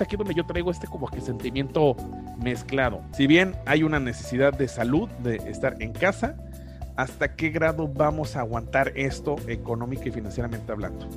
aquí 0.00 0.16
donde 0.16 0.34
yo 0.34 0.44
traigo 0.44 0.70
este 0.70 0.86
como 0.86 1.08
que 1.08 1.20
sentimiento 1.20 1.96
mezclado. 2.42 3.02
Si 3.12 3.26
bien 3.26 3.56
hay 3.66 3.82
una 3.82 3.98
necesidad 3.98 4.52
de 4.52 4.68
salud, 4.68 5.08
de 5.22 5.36
estar 5.36 5.80
en 5.80 5.92
casa, 5.92 6.36
¿hasta 6.96 7.34
qué 7.34 7.50
grado 7.50 7.88
vamos 7.88 8.36
a 8.36 8.40
aguantar 8.40 8.92
esto 8.96 9.36
económica 9.46 10.08
y 10.08 10.10
financieramente 10.12 10.70
hablando? 10.72 11.08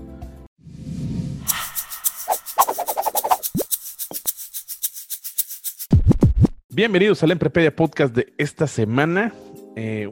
Bienvenidos 6.69 7.21
al 7.23 7.31
Emprepedia 7.31 7.75
Podcast 7.75 8.15
de 8.15 8.33
esta 8.37 8.65
semana. 8.65 9.33
Eh, 9.75 10.09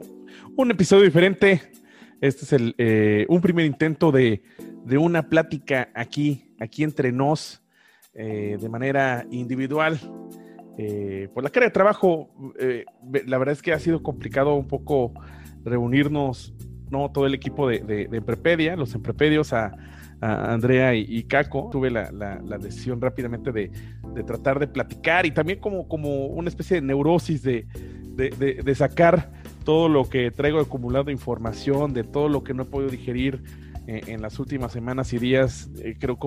un 0.56 0.70
episodio 0.70 1.04
diferente. 1.04 1.62
Este 2.20 2.44
es 2.44 2.52
el, 2.52 2.74
eh, 2.76 3.24
un 3.30 3.40
primer 3.40 3.64
intento 3.64 4.12
de, 4.12 4.42
de 4.84 4.98
una 4.98 5.30
plática 5.30 5.88
aquí, 5.94 6.54
aquí 6.60 6.84
entre 6.84 7.12
nos 7.12 7.62
eh, 8.22 8.58
de 8.60 8.68
manera 8.68 9.24
individual. 9.30 9.98
Eh, 10.76 11.28
por 11.32 11.42
la 11.42 11.48
carga 11.48 11.68
de 11.68 11.72
trabajo, 11.72 12.28
eh, 12.58 12.84
la 13.26 13.38
verdad 13.38 13.54
es 13.54 13.62
que 13.62 13.72
ha 13.72 13.78
sido 13.78 14.02
complicado 14.02 14.54
un 14.56 14.68
poco 14.68 15.14
reunirnos, 15.64 16.52
¿no? 16.90 17.10
Todo 17.10 17.24
el 17.24 17.32
equipo 17.32 17.66
de, 17.66 17.80
de, 17.80 18.14
Emprepedia, 18.14 18.76
los 18.76 18.94
Emprepedios, 18.94 19.54
a, 19.54 19.72
Andrea 20.20 20.94
y, 20.94 21.22
Caco. 21.24 21.70
Tuve 21.72 21.90
la, 21.90 22.10
decisión 22.60 23.00
rápidamente 23.00 23.52
de, 23.52 23.70
tratar 24.26 24.58
de 24.58 24.66
platicar 24.66 25.24
y 25.24 25.30
también 25.30 25.58
como, 25.58 25.88
como 25.88 26.26
una 26.26 26.50
especie 26.50 26.78
de 26.78 26.86
neurosis 26.86 27.42
de, 27.42 27.66
de 28.16 28.74
sacar 28.74 29.32
todo 29.64 29.88
lo 29.88 30.10
que 30.10 30.30
traigo 30.30 30.60
acumulado 30.60 31.04
de 31.04 31.12
información, 31.12 31.94
de 31.94 32.04
todo 32.04 32.28
lo 32.28 32.44
que 32.44 32.52
no 32.52 32.64
he 32.64 32.66
podido 32.66 32.90
digerir 32.90 33.42
eh, 33.86 34.02
en 34.06 34.20
las 34.20 34.38
últimas 34.38 34.72
semanas 34.72 35.12
y 35.12 35.18
días. 35.18 35.70
Eh, 35.82 35.96
creo 35.98 36.18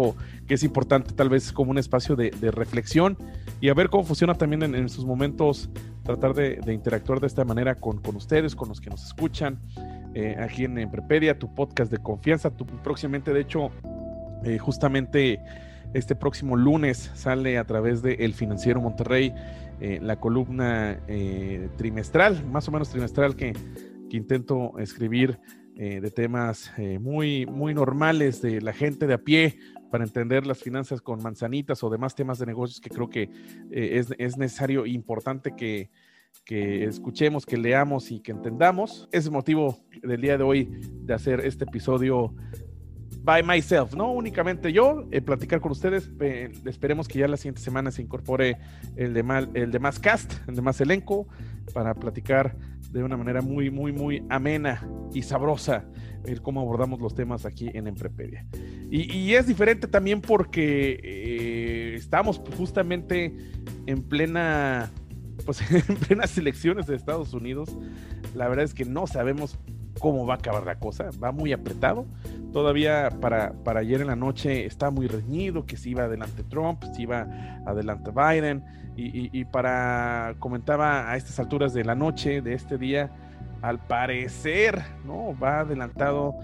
que 0.47 0.55
es 0.55 0.63
importante 0.63 1.13
tal 1.13 1.29
vez 1.29 1.51
como 1.53 1.71
un 1.71 1.77
espacio 1.77 2.15
de, 2.15 2.31
reflexión 2.51 3.17
y 3.61 3.69
a 3.69 3.73
ver 3.73 3.89
cómo 3.89 4.03
funciona 4.03 4.33
también 4.33 4.63
en, 4.63 4.89
sus 4.89 5.05
momentos 5.05 5.69
tratar 6.03 6.33
de, 6.33 6.59
interactuar 6.73 7.19
de 7.19 7.27
esta 7.27 7.45
manera 7.45 7.75
con, 7.75 8.01
ustedes, 8.15 8.55
con 8.55 8.69
los 8.69 8.81
que 8.81 8.89
nos 8.89 9.05
escuchan. 9.05 9.59
Eh, 10.15 10.35
aquí 10.39 10.65
en 10.65 10.77
Emprepedia, 10.77 11.37
tu 11.37 11.53
podcast 11.53 11.91
de 11.91 11.97
confianza, 11.99 12.49
tu, 12.49 12.65
próximamente, 12.65 13.33
de 13.33 13.41
hecho, 13.41 13.71
justamente 14.59 15.39
este 15.93 16.15
próximo 16.15 16.57
lunes 16.57 17.11
sale 17.13 17.57
a 17.57 17.66
través 17.66 18.01
de 18.01 18.16
El 18.16 18.33
Financiero 18.33 18.81
Monterrey 18.81 19.33
la 19.79 20.17
columna 20.17 20.99
trimestral, 21.78 22.45
más 22.45 22.67
o 22.67 22.72
menos 22.72 22.89
trimestral 22.89 23.35
que 23.35 23.53
intento 24.17 24.78
escribir 24.79 25.39
eh, 25.75 26.01
de 26.01 26.11
temas 26.11 26.72
eh, 26.78 27.00
muy, 27.00 27.45
muy 27.45 27.73
normales 27.73 28.41
de 28.41 28.61
la 28.61 28.73
gente 28.73 29.07
de 29.07 29.16
a 29.16 29.17
pie 29.17 29.57
para 29.89 30.03
entender 30.03 30.45
las 30.45 30.61
finanzas 30.61 31.01
con 31.01 31.22
manzanitas 31.23 31.84
o 31.84 31.89
demás 31.89 32.16
temas 32.16 32.38
de 32.38 32.45
negocios 32.45 32.79
que 32.79 32.89
creo 32.89 33.09
que 33.09 33.23
eh, 33.72 33.97
es, 34.00 34.13
es, 34.17 34.38
necesario 34.38 34.85
e 34.85 34.89
importante 34.89 35.56
que, 35.56 35.89
que 36.45 36.84
escuchemos, 36.85 37.45
que 37.45 37.57
leamos 37.57 38.11
y 38.11 38.19
que 38.19 38.31
entendamos. 38.31 39.09
Es 39.11 39.25
el 39.25 39.31
motivo 39.31 39.84
del 40.01 40.22
día 40.22 40.38
de 40.38 40.44
hoy 40.44 40.69
de 40.91 41.13
hacer 41.13 41.39
este 41.39 41.63
episodio 41.63 42.35
by 43.23 43.41
myself, 43.41 43.95
no 43.95 44.11
únicamente 44.11 44.73
yo, 44.73 45.07
platicar 45.25 45.61
con 45.61 45.72
ustedes. 45.72 46.09
esperemos 46.66 47.07
que 47.07 47.19
ya 47.19 47.28
la 47.28 47.38
siguiente 47.38 47.61
semana 47.61 47.91
se 47.91 48.01
incorpore 48.01 48.57
el 48.95 49.13
de, 49.13 49.23
mal, 49.23 49.50
el 49.53 49.72
de 49.72 49.79
más 49.79 50.00
cast, 50.00 50.34
el 50.47 50.56
de 50.56 50.61
más 50.61 50.81
elenco, 50.81 51.28
para 51.73 51.94
platicar 51.94 52.56
de 52.91 53.03
una 53.03 53.17
manera 53.17 53.41
muy, 53.41 53.72
muy, 53.72 53.91
muy 53.91 54.23
amena 54.29 54.88
y 55.13 55.23
sabrosa 55.23 55.85
el 56.25 56.41
cómo 56.41 56.61
abordamos 56.61 57.00
los 57.00 57.16
temas 57.16 57.45
aquí 57.45 57.69
en 57.73 57.88
Emprepedia. 57.88 58.45
Y, 58.91 59.34
es 59.34 59.47
diferente 59.47 59.88
también 59.88 60.22
porque 60.22 61.00
eh, 61.03 61.95
estamos 61.95 62.41
justamente 62.57 63.35
en 63.88 64.03
plena, 64.03 64.91
pues 65.45 65.61
en 65.90 65.95
plenas 65.95 66.38
elecciones 66.38 66.88
de 66.88 66.95
Estados 66.95 67.34
Unidos. 67.34 67.75
La 68.35 68.47
verdad 68.47 68.66
es 68.66 68.73
que 68.73 68.85
no 68.85 69.07
sabemos 69.07 69.57
cómo 70.00 70.25
va 70.25 70.35
a 70.35 70.38
acabar 70.38 70.66
la 70.66 70.79
cosa, 70.79 71.09
va 71.22 71.31
muy 71.31 71.53
apretado. 71.53 72.05
Todavía 72.53 73.09
para, 73.19 73.52
para 73.52 73.80
ayer 73.80 74.00
en 74.00 74.08
la 74.08 74.16
noche 74.16 74.66
está 74.66 74.91
muy 74.91 75.08
reñido, 75.08 75.66
que 75.66 75.75
si 75.75 75.90
iba 75.90 76.03
adelante 76.03 76.44
Trump, 76.44 76.84
si 76.96 77.02
iba 77.02 77.28
adelante 77.66 78.12
Biden 78.12 78.64
y, 78.96 79.44
para, 79.46 80.36
comentaba 80.38 81.09
a 81.09 81.18
estas 81.18 81.40
alturas 81.40 81.74
de 81.74 81.84
la 81.84 81.96
noche, 81.96 82.41
de 82.41 82.53
este 82.53 82.78
día, 82.78 83.09
al 83.64 83.80
parecer, 83.80 84.84
¿no? 85.03 85.36
Va 85.41 85.62
adelantado 85.62 86.36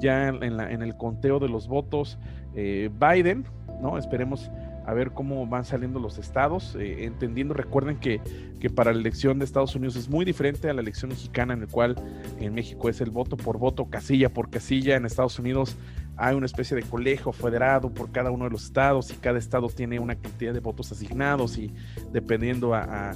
ya 0.00 0.28
en, 0.28 0.56
la, 0.56 0.72
en 0.72 0.80
el 0.80 0.96
conteo 0.96 1.38
de 1.38 1.50
los 1.50 1.68
votos 1.68 2.18
eh, 2.54 2.88
Biden, 2.98 3.44
¿no? 3.82 3.98
Esperemos 3.98 4.50
a 4.88 4.94
ver 4.94 5.10
cómo 5.10 5.46
van 5.46 5.66
saliendo 5.66 6.00
los 6.00 6.16
estados, 6.16 6.74
eh, 6.74 7.04
entendiendo, 7.04 7.52
recuerden 7.52 7.98
que, 7.98 8.22
que, 8.58 8.70
para 8.70 8.90
la 8.90 8.98
elección 8.98 9.38
de 9.38 9.44
Estados 9.44 9.76
Unidos 9.76 9.96
es 9.96 10.08
muy 10.08 10.24
diferente 10.24 10.70
a 10.70 10.72
la 10.72 10.80
elección 10.80 11.10
mexicana, 11.10 11.52
en 11.52 11.60
el 11.60 11.68
cual 11.68 11.94
en 12.40 12.54
México 12.54 12.88
es 12.88 13.02
el 13.02 13.10
voto 13.10 13.36
por 13.36 13.58
voto, 13.58 13.90
casilla 13.90 14.30
por 14.30 14.48
casilla, 14.48 14.96
en 14.96 15.04
Estados 15.04 15.38
Unidos 15.38 15.76
hay 16.16 16.34
una 16.34 16.46
especie 16.46 16.74
de 16.74 16.82
colegio 16.84 17.32
federado 17.32 17.92
por 17.92 18.10
cada 18.10 18.30
uno 18.30 18.46
de 18.46 18.50
los 18.50 18.64
estados 18.64 19.10
y 19.10 19.14
cada 19.14 19.38
estado 19.38 19.68
tiene 19.68 20.00
una 20.00 20.16
cantidad 20.16 20.54
de 20.54 20.60
votos 20.60 20.90
asignados 20.90 21.58
y 21.58 21.70
dependiendo 22.10 22.74
a, 22.74 23.12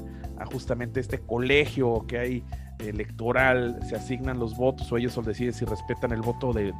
justamente 0.52 1.00
este 1.00 1.18
colegio 1.18 2.04
que 2.08 2.18
hay 2.18 2.44
electoral 2.80 3.78
se 3.88 3.94
asignan 3.94 4.40
los 4.40 4.56
votos 4.56 4.90
o 4.90 4.96
ellos 4.96 5.18
deciden 5.24 5.52
si 5.52 5.64
respetan 5.64 6.12
el 6.12 6.20
voto 6.20 6.52
del, 6.52 6.74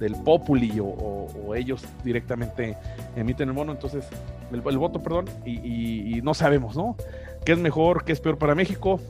del 0.00 0.16
populi 0.16 0.80
o, 0.80 1.54
ellos 1.54 1.84
directamente 2.04 2.76
emiten 3.16 3.48
el 3.48 3.54
bono, 3.54 3.72
entonces 3.72 4.04
el, 4.52 4.60
voto, 4.60 5.02
perdón, 5.02 5.26
y, 5.44 6.20
no 6.22 6.32
sabemos, 6.32 6.76
¿no? 6.76 6.96
¿Qué 7.44 7.52
es 7.52 7.58
mejor, 7.58 8.04
qué 8.04 8.12
es 8.12 8.20
peor 8.20 8.38
para 8.38 8.54
México? 8.54 9.00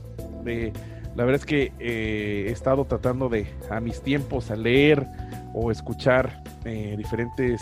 Eh, 0.45 0.73
la 1.15 1.25
verdad 1.25 1.41
es 1.41 1.45
que 1.45 1.73
eh, 1.79 2.45
he 2.47 2.51
estado 2.51 2.85
tratando 2.85 3.27
de, 3.27 3.47
a 3.69 3.79
mis 3.79 4.01
tiempos, 4.01 4.49
a 4.49 4.55
leer 4.55 5.05
o 5.53 5.71
escuchar 5.71 6.41
eh, 6.63 6.95
diferentes, 6.97 7.61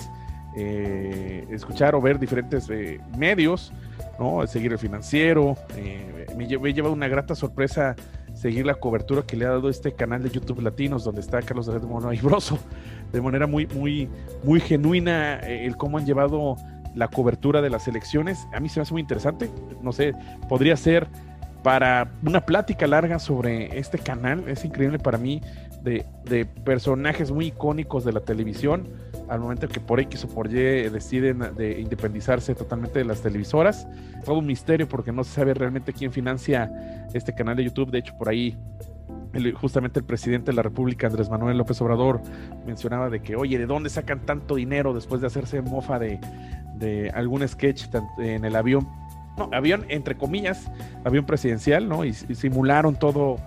eh, 0.56 1.46
escuchar 1.50 1.96
o 1.96 2.02
ver 2.02 2.20
diferentes 2.20 2.68
medios, 3.18 3.74
¿no? 4.20 4.46
Seguir 4.46 4.74
el 4.74 4.78
financiero. 4.78 5.58
me, 6.38 6.46
he 6.46 6.74
llevado 6.74 6.94
una 6.94 7.08
grata 7.08 7.34
sorpresa 7.34 7.96
seguir 8.40 8.66
la 8.66 8.76
cobertura 8.76 9.24
que 9.24 9.36
le 9.36 9.46
ha 9.46 9.50
dado 9.50 9.70
este 9.70 9.94
canal 9.94 10.24
de 10.24 10.30
YouTube 10.30 10.62
Latinos, 10.62 11.04
donde 11.04 11.20
está 11.22 11.42
Carlos 11.42 11.68
de 11.68 11.80
Mono 11.80 12.14
y 12.14 12.18
Broso, 12.22 12.58
de 13.12 13.22
manera 13.22 13.48
muy, 13.48 13.68
muy, 13.68 14.10
muy 14.44 14.62
genuina, 14.62 15.40
el 15.40 15.76
cómo 15.76 15.98
han 15.98 16.06
llevado 16.06 16.56
la 16.96 17.10
cobertura 17.10 17.62
de 17.62 17.70
las 17.70 17.88
elecciones. 17.88 18.48
A 18.54 18.60
mí 18.60 18.70
se 18.70 18.80
me 18.80 18.84
hace 18.84 18.94
muy 18.94 19.02
interesante. 19.02 19.50
No 19.82 19.92
sé, 19.92 20.14
podría 20.48 20.78
ser 20.78 21.08
para 21.64 22.12
una 22.26 22.46
plática 22.46 22.88
larga 22.88 23.20
sobre 23.20 23.78
este 23.78 24.00
canal. 24.00 24.48
Es 24.48 24.64
increíble 24.64 25.00
para 25.00 25.18
mí 25.18 25.42
de, 25.84 26.06
personajes 26.64 27.32
muy 27.32 27.48
icónicos 27.48 28.04
de 28.06 28.14
la 28.14 28.22
televisión 28.22 28.88
al 29.30 29.40
momento 29.40 29.68
que 29.68 29.80
por 29.80 30.00
X 30.00 30.26
o 30.26 30.28
por 30.28 30.48
Y 30.48 30.90
deciden 30.90 31.40
de 31.56 31.80
independizarse 31.80 32.56
totalmente 32.56 33.00
de 33.00 33.06
las 33.06 33.22
televisoras. 33.22 33.88
Todo 34.26 34.40
un 34.40 34.46
misterio 34.46 34.88
porque 34.88 35.12
no 35.12 35.24
se 35.24 35.32
sabe 35.32 35.54
realmente 35.54 35.94
quién 35.94 36.12
financia 36.12 37.08
este 37.14 37.34
canal 37.34 37.56
de 37.56 37.66
YouTube. 37.66 37.92
De 37.92 38.00
hecho, 38.00 38.14
por 38.18 38.30
ahí 38.30 38.58
justamente 39.54 40.00
el 40.00 40.06
presidente 40.06 40.52
de 40.52 40.56
la 40.56 40.64
República, 40.64 41.08
Andrés 41.08 41.30
Manuel 41.30 41.58
López 41.58 41.80
Obrador, 41.82 42.22
mencionaba 42.66 43.10
de 43.10 43.22
que, 43.22 43.36
oye, 43.36 43.60
¿de 43.60 43.68
dónde 43.68 43.90
sacan 43.90 44.26
tanto 44.26 44.56
dinero 44.56 44.94
después 44.94 45.22
de 45.22 45.28
hacerse 45.28 45.62
mofa 45.62 46.00
de, 46.00 47.12
algún 47.14 47.48
sketch 47.48 47.86
en 48.18 48.44
el 48.44 48.56
avión? 48.56 48.88
No, 49.38 49.50
avión, 49.54 49.86
entre 49.90 50.16
comillas, 50.16 50.70
avión 51.04 51.26
presidencial, 51.26 51.88
¿no? 51.88 52.04
y 52.04 52.14
simularon 52.14 52.96
todo 52.96 53.38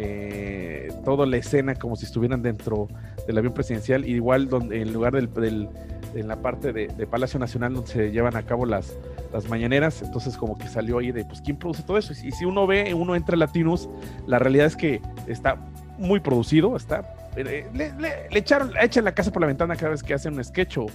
eh, 0.00 0.92
toda 1.04 1.26
la 1.26 1.38
escena 1.38 1.74
como 1.74 1.96
si 1.96 2.04
estuvieran 2.04 2.40
dentro 2.40 2.86
del 3.28 3.36
avión 3.36 3.52
presidencial, 3.52 4.08
igual 4.08 4.48
donde 4.48 4.80
en 4.80 4.90
lugar 4.90 5.12
del, 5.12 5.68
en 6.14 6.28
la 6.28 6.40
parte 6.40 6.72
de, 6.72 6.88
Palacio 7.06 7.38
Nacional 7.38 7.74
donde 7.74 7.90
se 7.90 8.10
llevan 8.10 8.36
a 8.36 8.42
cabo 8.42 8.64
las, 8.64 8.96
las 9.34 9.46
mañaneras, 9.50 10.00
entonces 10.00 10.38
como 10.38 10.56
que 10.56 10.66
salió 10.66 10.98
ahí 10.98 11.12
de, 11.12 11.26
pues, 11.26 11.42
¿quién 11.42 11.58
produce 11.58 11.82
todo 11.82 11.98
eso? 11.98 12.14
Y, 12.14 12.32
si 12.32 12.46
uno 12.46 12.66
ve, 12.66 12.94
uno 12.94 13.14
entra 13.14 13.34
a 13.34 13.38
Latinos, 13.38 13.90
la 14.26 14.38
realidad 14.38 14.66
es 14.66 14.76
que 14.76 15.02
está 15.26 15.56
muy 15.98 16.20
producido, 16.20 16.74
está, 16.74 17.14
eh, 17.36 17.66
le, 17.74 17.92
le, 17.98 18.28
echaron, 18.30 18.72
echan 18.80 19.04
la 19.04 19.12
casa 19.12 19.30
por 19.30 19.42
la 19.42 19.46
ventana 19.46 19.76
cada 19.76 19.90
vez 19.90 20.02
que 20.02 20.14
hacen 20.14 20.32
un 20.34 20.42
sketch 20.42 20.78
o, 20.78 20.86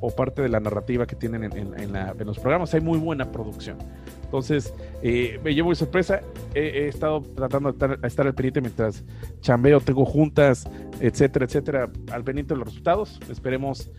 o 0.00 0.10
parte 0.10 0.42
de 0.42 0.48
la 0.48 0.60
narrativa 0.60 1.06
que 1.06 1.16
tienen 1.16 1.44
en, 1.44 2.26
los 2.26 2.38
programas. 2.38 2.72
Hay 2.74 2.80
muy 2.80 2.98
buena 2.98 3.30
producción. 3.30 3.78
Entonces, 4.24 4.72
eh, 5.02 5.40
me 5.42 5.54
llevo 5.54 5.70
de 5.70 5.76
sorpresa. 5.76 6.20
He, 6.54 6.88
estado 6.88 7.22
tratando 7.22 7.72
de 7.72 8.06
estar, 8.06 8.26
al 8.26 8.34
pendiente 8.34 8.60
mientras 8.60 9.04
chambeo, 9.40 9.80
tengo 9.80 10.04
juntas, 10.04 10.68
etcétera, 11.00 11.44
etcétera, 11.44 11.90
al 12.12 12.24
pendiente 12.24 12.54
de 12.54 12.58
los 12.58 12.68
resultados. 12.68 13.20
Esperemos. 13.30 13.90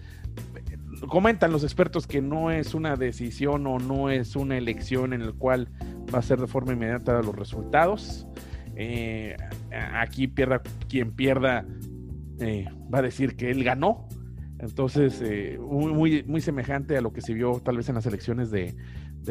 Comentan 1.07 1.51
los 1.51 1.63
expertos 1.63 2.06
que 2.06 2.21
no 2.21 2.51
es 2.51 2.75
una 2.75 2.95
decisión 2.95 3.65
o 3.65 3.80
no 3.80 4.12
es 4.12 4.36
una 4.36 4.56
elección 4.56 5.13
en 5.13 5.21
el 5.21 5.33
cual 5.33 5.68
va 6.13 6.19
a 6.19 6.21
ser 6.21 6.39
de 6.39 6.45
forma 6.45 6.74
inmediata 6.74 7.21
los 7.24 7.36
resultados. 7.36 8.27
Eh, 8.75 9.36
aquí 9.71 10.27
pierda 10.27 10.62
quien 10.88 11.12
pierda, 11.12 11.65
eh, 12.39 12.65
va 12.94 13.00
a 13.00 13.01
decir 13.01 13.36
que 13.36 13.50
él 13.50 13.63
ganó 13.63 14.07
entonces, 14.61 15.19
eh, 15.23 15.59
muy, 15.59 16.23
muy, 16.23 16.39
semejante 16.39 16.95
a 16.95 17.01
lo 17.01 17.11
que 17.11 17.21
se 17.21 17.33
vio 17.33 17.59
tal 17.61 17.77
vez 17.77 17.89
en 17.89 17.95
las 17.95 18.05
elecciones 18.05 18.51
de, 18.51 18.75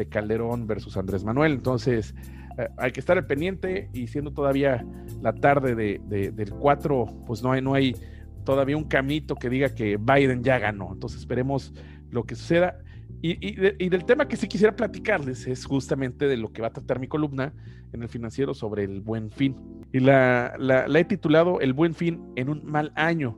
Calderón 0.09 0.67
versus 0.67 0.97
Andrés 0.97 1.23
Manuel. 1.23 1.53
Entonces, 1.53 2.13
eh, 2.57 2.67
hay 2.77 2.91
que 2.91 2.99
estar 2.99 3.17
al 3.17 3.25
pendiente 3.25 3.89
y 3.93 4.07
siendo 4.07 4.31
todavía 4.31 4.85
la 5.21 5.33
tarde 5.33 5.75
del 5.75 6.51
4, 6.51 7.23
pues 7.25 7.41
no 7.43 7.53
hay, 7.53 7.61
no 7.61 7.73
hay 7.73 7.95
todavía 8.43 8.75
un 8.75 8.85
camito 8.85 9.35
que 9.35 9.49
diga 9.49 9.73
que 9.73 9.97
Biden 9.97 10.43
ya 10.43 10.59
ganó. 10.59 10.91
Entonces, 10.91 11.21
esperemos 11.21 11.73
lo 12.09 12.25
que 12.25 12.35
suceda. 12.35 12.79
Y, 13.21 13.55
del 13.89 14.03
tema 14.05 14.27
que 14.27 14.35
sí 14.35 14.47
quisiera 14.47 14.75
platicarles 14.75 15.45
es 15.45 15.65
justamente 15.65 16.27
de 16.27 16.37
lo 16.37 16.51
que 16.51 16.61
va 16.61 16.69
a 16.69 16.73
tratar 16.73 16.99
mi 16.99 17.07
columna 17.07 17.53
en 17.93 18.01
el 18.01 18.09
financiero 18.09 18.53
sobre 18.53 18.83
el 18.83 18.99
buen 18.99 19.31
fin. 19.31 19.55
Y 19.93 19.99
la 19.99 20.55
he 20.93 21.05
titulado 21.05 21.61
El 21.61 21.73
buen 21.73 21.93
fin 21.93 22.21
en 22.35 22.49
un 22.49 22.65
mal 22.65 22.91
año. 22.95 23.37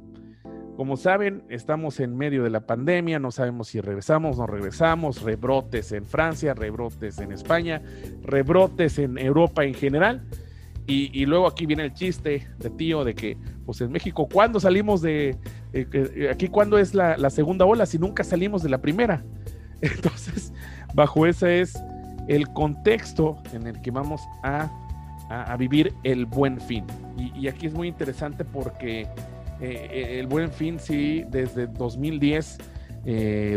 Como 0.75 0.97
saben, 0.97 1.43
estamos 1.49 1.99
en 1.99 2.17
medio 2.17 2.43
de 2.43 2.49
la 2.49 2.65
pandemia, 2.65 3.19
no 3.19 3.29
sabemos 3.29 3.67
si 3.67 3.79
regresamos, 3.79 4.39
no 4.39 4.47
regresamos, 4.47 5.21
rebrotes 5.21 5.91
en 5.91 6.03
Francia, 6.03 6.55
rebrotes 6.55 7.19
en 7.19 7.31
España, 7.31 7.81
rebrotes 8.23 8.97
en 8.97 9.19
Europa 9.19 9.65
en 9.65 9.75
general. 9.75 10.23
Y, 10.85 11.25
luego 11.25 11.47
aquí 11.47 11.65
viene 11.65 11.83
el 11.83 11.93
chiste 11.93 12.45
de 12.57 12.69
tío 12.71 13.05
de 13.05 13.15
que, 13.15 13.37
pues 13.65 13.79
en 13.79 13.91
México, 13.91 14.27
¿cuándo 14.29 14.59
salimos 14.59 15.01
de, 15.01 15.29
eh, 15.71 15.87
eh, 15.93 16.29
aquí 16.29 16.49
cuándo 16.49 16.77
es 16.77 16.93
la, 16.93 17.29
segunda 17.29 17.63
ola 17.65 17.85
si 17.85 17.97
nunca 17.97 18.23
salimos 18.25 18.63
de 18.63 18.69
la 18.69 18.81
primera? 18.81 19.23
Entonces, 19.81 20.51
bajo 20.93 21.25
ese 21.25 21.61
es 21.61 21.81
el 22.27 22.49
contexto 22.49 23.37
en 23.53 23.67
el 23.67 23.79
que 23.81 23.91
vamos 23.91 24.21
a, 24.43 24.69
vivir 25.57 25.91
el 26.03 26.27
buen 26.27 26.59
fin. 26.59 26.85
y 27.17 27.47
aquí 27.47 27.65
es 27.65 27.73
muy 27.73 27.87
interesante 27.87 28.45
porque 28.45 29.07
eh, 29.61 29.87
eh, 29.91 30.19
el 30.19 30.27
buen 30.27 30.51
fin, 30.51 30.79
sí, 30.79 31.25
desde 31.29 31.67
2010, 31.67 32.57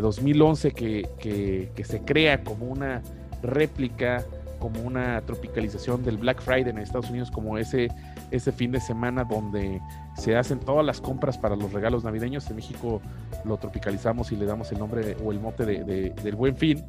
2011, 0.02 0.68
eh, 0.68 1.72
que, 1.74 1.84
se 1.84 2.00
crea 2.02 2.42
como 2.42 2.66
una 2.66 3.02
réplica, 3.42 4.24
como 4.58 4.80
una 4.82 5.20
tropicalización 5.22 6.04
del 6.04 6.18
Black 6.18 6.40
Friday 6.40 6.70
en 6.70 6.78
Estados 6.78 7.10
Unidos, 7.10 7.30
como 7.30 7.58
ese, 7.58 7.88
fin 8.56 8.72
de 8.72 8.80
semana 8.80 9.24
donde 9.24 9.80
se 10.16 10.36
hacen 10.36 10.58
todas 10.60 10.84
las 10.84 11.00
compras 11.00 11.38
para 11.38 11.56
los 11.56 11.72
regalos 11.72 12.04
navideños. 12.04 12.48
En 12.50 12.56
México 12.56 13.00
lo 13.44 13.56
tropicalizamos 13.56 14.32
y 14.32 14.36
le 14.36 14.46
damos 14.46 14.72
el 14.72 14.78
nombre 14.78 15.16
o 15.24 15.32
el 15.32 15.40
mote 15.40 15.64
de, 15.64 16.12
del 16.22 16.36
buen 16.36 16.56
fin. 16.56 16.84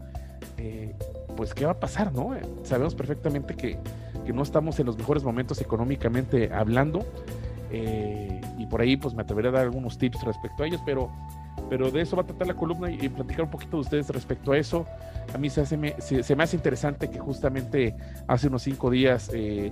pues, 1.36 1.54
¿qué 1.54 1.66
va 1.66 1.74
a 1.74 1.80
pasar? 1.80 2.14
no? 2.14 2.36
sabemos 2.64 2.96
perfectamente 2.96 3.56
que, 3.56 3.78
que 4.26 4.34
no 4.34 4.42
estamos 4.42 4.80
en 4.80 4.88
los 4.88 4.98
mejores 4.98 5.24
momentos 5.24 5.62
económicamente 5.62 6.52
hablando. 6.54 7.06
Eh, 7.72 8.42
y 8.58 8.66
por 8.66 8.82
ahí 8.82 8.98
pues 8.98 9.14
me 9.14 9.22
atreveré 9.22 9.50
a 9.50 9.52
dar 9.52 9.64
algunos 9.64 9.98
tips 9.98 10.24
respecto 10.24 10.64
a 10.64 10.68
ellos, 10.68 10.82
pero, 10.86 11.12
pero 11.70 11.92
de 11.92 12.02
eso 12.02 12.16
va 12.16 12.24
a 12.24 12.26
tratar 12.26 12.48
la 12.48 12.54
columna 12.54 12.90
y, 12.90 13.10
platicar 13.10 13.46
un 13.46 13.52
poquito 13.52 13.78
de 13.78 13.82
ustedes 13.82 14.10
respecto 14.10 14.52
a 14.52 14.58
eso. 14.58 14.86
A 15.34 15.38
mí 15.38 15.50
se, 15.50 15.62
hace, 15.62 15.78
me, 15.78 15.96
se, 16.00 16.36
me 16.36 16.44
hace 16.44 16.56
interesante 16.56 17.10
que 17.10 17.20
justamente 17.20 17.96
hace 18.28 18.48
unos 18.48 18.64
cinco 18.64 18.90
días 18.90 19.30
eh, 19.34 19.72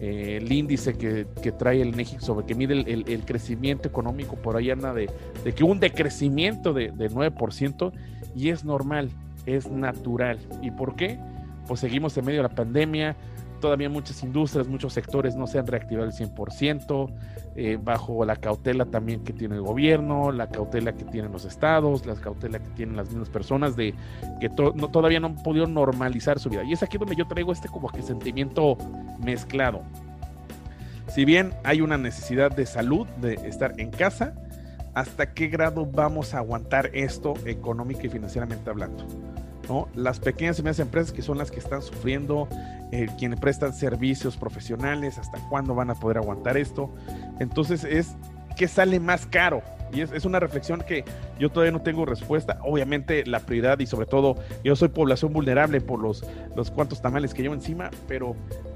eh, 0.00 0.38
el 0.42 0.52
índice 0.52 0.94
que, 0.94 1.26
que, 1.42 1.52
trae 1.52 1.80
el 1.80 1.94
México 1.94 2.20
sobre 2.20 2.44
que 2.44 2.54
mide 2.54 2.74
el, 2.74 3.24
crecimiento 3.24 3.88
económico 3.88 4.36
por 4.36 4.56
ahí 4.56 4.70
anda 4.70 4.92
de, 4.92 5.08
de 5.44 5.54
que 5.54 5.64
un 5.64 5.80
decrecimiento 5.80 6.72
de, 6.72 6.90
de 6.90 7.10
9% 7.10 7.92
y 8.34 8.50
es 8.50 8.64
normal, 8.64 9.10
es 9.46 9.70
natural. 9.70 10.38
¿Y 10.60 10.70
por 10.70 10.96
qué? 10.96 11.18
Pues 11.66 11.80
seguimos 11.80 12.16
en 12.18 12.26
medio 12.26 12.42
de 12.42 12.48
la 12.48 12.54
pandemia, 12.54 13.16
todavía 13.56 13.88
muchas 13.88 14.22
industrias, 14.22 14.68
muchos 14.68 14.92
sectores 14.92 15.36
no 15.36 15.46
se 15.46 15.58
han 15.58 15.66
reactivado 15.66 16.06
al 16.06 16.12
100%, 16.12 17.12
eh, 17.56 17.78
bajo 17.82 18.24
la 18.24 18.36
cautela 18.36 18.84
también 18.84 19.24
que 19.24 19.32
tiene 19.32 19.56
el 19.56 19.62
gobierno, 19.62 20.32
la 20.32 20.48
cautela 20.48 20.92
que 20.94 21.04
tienen 21.04 21.32
los 21.32 21.44
estados, 21.44 22.06
la 22.06 22.14
cautela 22.14 22.58
que 22.58 22.68
tienen 22.70 22.96
las 22.96 23.08
mismas 23.08 23.28
personas 23.28 23.76
de 23.76 23.94
que 24.40 24.48
no, 24.48 24.88
todavía 24.88 25.20
no 25.20 25.28
han 25.28 25.42
podido 25.42 25.66
normalizar 25.66 26.38
su 26.38 26.50
vida. 26.50 26.64
Y 26.64 26.72
es 26.72 26.82
aquí 26.82 26.98
donde 26.98 27.16
yo 27.16 27.26
traigo 27.26 27.52
este 27.52 27.68
como 27.68 27.88
que 27.88 28.02
sentimiento 28.02 28.76
mezclado. 29.22 29.82
Si 31.08 31.24
bien 31.24 31.54
hay 31.64 31.80
una 31.80 31.96
necesidad 31.96 32.50
de 32.50 32.66
salud, 32.66 33.06
de 33.20 33.34
estar 33.34 33.80
en 33.80 33.90
casa, 33.90 34.34
¿hasta 34.94 35.32
qué 35.32 35.48
grado 35.48 35.86
vamos 35.86 36.34
a 36.34 36.38
aguantar 36.38 36.90
esto 36.92 37.34
económica 37.46 38.06
y 38.06 38.08
financieramente 38.08 38.68
hablando? 38.68 39.06
Las 39.94 40.20
pequeñas 40.20 40.58
y 40.58 40.62
medianas 40.62 40.78
empresas 40.78 41.12
que 41.12 41.22
son 41.22 41.38
las 41.38 41.50
que 41.50 41.58
están 41.58 41.82
sufriendo, 41.82 42.48
eh, 42.92 43.08
quienes 43.18 43.40
prestan 43.40 43.72
servicios 43.72 44.36
profesionales, 44.36 45.18
hasta 45.18 45.38
cuándo 45.48 45.74
van 45.74 45.90
a 45.90 45.94
poder 45.94 46.18
aguantar 46.18 46.56
esto. 46.56 46.94
Entonces 47.40 47.84
es 47.84 48.16
que 48.56 48.68
sale 48.68 49.00
más 49.00 49.26
caro. 49.26 49.62
Y 49.92 50.00
es, 50.00 50.24
una 50.24 50.40
reflexión 50.40 50.80
que 50.80 51.04
yo 51.38 51.48
todavía 51.48 51.70
no 51.70 51.82
tengo 51.82 52.04
respuesta. 52.04 52.58
Obviamente 52.64 53.24
la 53.24 53.40
prioridad 53.40 53.78
y 53.78 53.86
sobre 53.86 54.06
todo 54.06 54.36
yo 54.64 54.74
soy 54.74 54.88
población 54.88 55.32
vulnerable 55.32 55.80
por 55.80 56.00
los, 56.00 56.24
los 56.56 56.70
cuantos 56.70 57.00
tamales 57.00 57.34
que 57.34 57.42
llevo 57.42 57.54
encima, 57.54 57.90
pero 58.08 58.34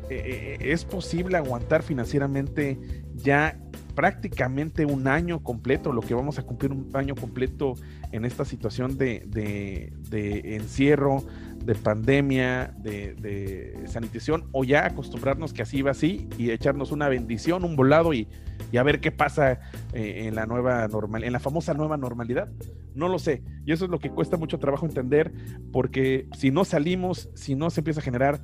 eh, 0.09 0.59
eh, 0.61 0.73
es 0.73 0.85
posible 0.85 1.37
aguantar 1.37 1.83
financieramente 1.83 2.79
ya 3.17 3.59
prácticamente 3.95 4.87
un 4.87 5.09
año 5.09 5.43
completo, 5.43 5.93
lo 5.93 6.01
que 6.01 6.15
vamos 6.15 6.39
a 6.39 6.43
cumplir 6.43 6.73
un 6.73 6.91
año 6.95 7.15
completo 7.15 7.75
en 8.13 8.25
esta 8.25 8.45
situación 8.45 8.97
de, 8.97 9.25
de, 9.27 10.57
encierro, 10.57 11.25
de 11.65 11.75
pandemia, 11.75 12.75
de, 12.79 13.15
de, 13.15 13.87
sanitización, 13.87 14.49
o 14.53 14.65
ya 14.65 14.87
acostumbrarnos 14.87 15.53
que 15.53 15.63
así 15.63 15.83
va 15.83 15.91
así 15.91 16.29
y 16.39 16.51
echarnos 16.51 16.93
una 16.93 17.09
bendición, 17.09 17.65
un 17.65 17.77
volado 17.77 18.13
y, 18.13 18.29
y 18.73 18.77
a 18.77 18.83
ver 18.83 19.01
qué 19.01 19.11
pasa 19.11 19.61
eh, 19.93 20.27
en 20.27 20.35
la 20.35 20.47
nueva 20.47 20.87
normal, 20.89 21.25
en 21.25 21.33
la 21.33 21.41
famosa 21.41 21.75
nueva 21.75 21.97
normalidad. 21.97 22.49
No 22.95 23.09
lo 23.09 23.19
sé. 23.19 23.43
Y 23.65 23.73
eso 23.73 23.85
es 23.85 23.91
lo 23.91 23.99
que 23.99 24.11
cuesta 24.11 24.37
mucho 24.37 24.59
trabajo 24.59 24.87
entender, 24.87 25.33
porque 25.73 26.29
si 26.37 26.51
no 26.51 26.65
salimos, 26.65 27.31
si 27.35 27.55
no 27.55 27.71
se 27.71 27.81
empieza 27.81 28.01
a 28.01 28.03
generar, 28.03 28.41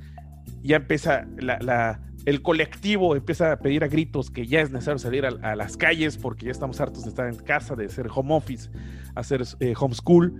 ya 0.63 0.77
empieza 0.77 1.27
la 1.39 2.01
el 2.27 2.41
colectivo 2.41 3.15
empieza 3.15 3.53
a 3.53 3.59
pedir 3.59 3.85
a 3.85 3.87
gritos 3.87 4.29
que 4.29 4.45
ya 4.45 4.59
es 4.59 4.69
necesario 4.69 4.99
salir 4.99 5.25
a, 5.25 5.55
las 5.55 5.77
calles 5.77 6.17
porque 6.17 6.47
ya 6.47 6.51
estamos 6.51 6.81
hartos 6.81 7.03
de 7.03 7.09
estar 7.09 7.25
en 7.25 7.37
casa, 7.37 7.73
de 7.73 7.85
hacer 7.85 8.09
home 8.13 8.35
office, 8.35 8.69
hacer 9.15 9.43
eh, 9.61 9.73
homeschool, 9.79 10.33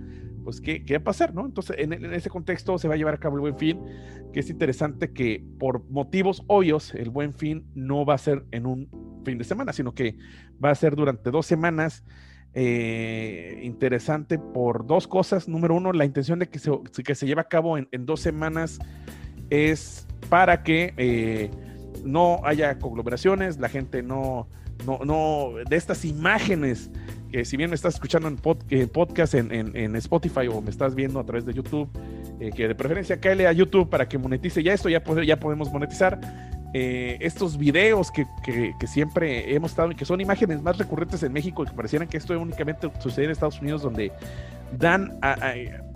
pues 0.44 0.60
¿qué, 0.60 0.84
¿qué, 0.84 0.94
va 0.94 1.00
a 1.00 1.04
pasar? 1.04 1.34
¿no? 1.34 1.46
Entonces, 1.46 1.76
en, 1.78 1.92
ese 2.12 2.30
contexto 2.30 2.78
se 2.78 2.88
va 2.88 2.94
a 2.94 2.96
llevar 2.96 3.14
a 3.14 3.18
cabo 3.18 3.36
el 3.36 3.40
buen 3.40 3.58
fin, 3.58 3.80
que 4.32 4.40
es 4.40 4.50
interesante 4.50 5.12
que 5.12 5.44
por 5.58 5.88
motivos 5.90 6.42
obvios 6.46 6.94
el 6.94 7.10
buen 7.10 7.34
fin 7.34 7.66
no 7.74 8.04
va 8.04 8.14
a 8.14 8.18
ser 8.18 8.44
en 8.50 8.66
un 8.66 8.88
fin 9.24 9.38
de 9.38 9.44
semana, 9.44 9.72
sino 9.72 9.94
que 9.94 10.16
va 10.62 10.70
a 10.70 10.74
ser 10.74 10.96
durante 10.96 11.30
dos 11.30 11.46
semanas. 11.46 12.04
Eh, 12.54 13.60
interesante 13.62 14.38
por 14.38 14.86
dos 14.86 15.06
cosas. 15.06 15.48
Número 15.48 15.74
uno, 15.74 15.92
la 15.92 16.04
intención 16.04 16.38
de 16.38 16.48
que 16.48 16.58
se, 16.58 16.70
que 17.04 17.14
se 17.14 17.26
lleve 17.26 17.42
a 17.42 17.44
cabo 17.44 17.76
en, 17.76 17.88
dos 18.06 18.20
semanas 18.20 18.78
es 19.50 20.06
para 20.28 20.62
que 20.62 20.94
eh, 20.96 21.50
no 22.04 22.40
haya 22.44 22.78
conglomeraciones, 22.78 23.58
la 23.58 23.68
gente 23.68 24.02
no, 24.02 24.48
no, 24.86 25.00
no, 25.04 25.52
de 25.68 25.76
estas 25.76 26.04
imágenes 26.04 26.90
que 27.30 27.44
si 27.44 27.56
bien 27.56 27.70
me 27.70 27.76
estás 27.76 27.94
escuchando 27.94 28.28
en 28.28 28.36
podcast 28.88 29.34
en, 29.34 29.96
Spotify 29.96 30.48
o 30.48 30.60
me 30.60 30.70
estás 30.70 30.94
viendo 30.94 31.20
a 31.20 31.24
través 31.24 31.44
de 31.44 31.54
YouTube, 31.54 31.88
eh, 32.40 32.50
que 32.54 32.68
de 32.68 32.74
preferencia 32.74 33.20
cáele 33.20 33.46
a 33.46 33.52
YouTube 33.52 33.88
para 33.88 34.08
que 34.08 34.18
monetice 34.18 34.62
ya 34.62 34.72
esto, 34.72 34.88
ya, 34.88 35.02
ya 35.24 35.38
podemos 35.38 35.70
monetizar. 35.72 36.18
Eh, 36.74 37.16
estos 37.20 37.56
videos 37.56 38.10
que, 38.10 38.26
siempre 38.86 39.54
hemos 39.54 39.70
estado, 39.70 39.90
y 39.90 39.94
que 39.94 40.04
son 40.04 40.20
imágenes 40.20 40.62
más 40.62 40.76
recurrentes 40.76 41.22
en 41.22 41.32
México, 41.32 41.64
que 41.64 41.72
parecieran 41.72 42.08
que 42.08 42.18
esto 42.18 42.38
únicamente 42.38 42.90
sucede 42.98 43.24
en 43.24 43.30
Estados 43.30 43.60
Unidos, 43.60 43.82
donde 43.82 44.12
dan, 44.78 45.18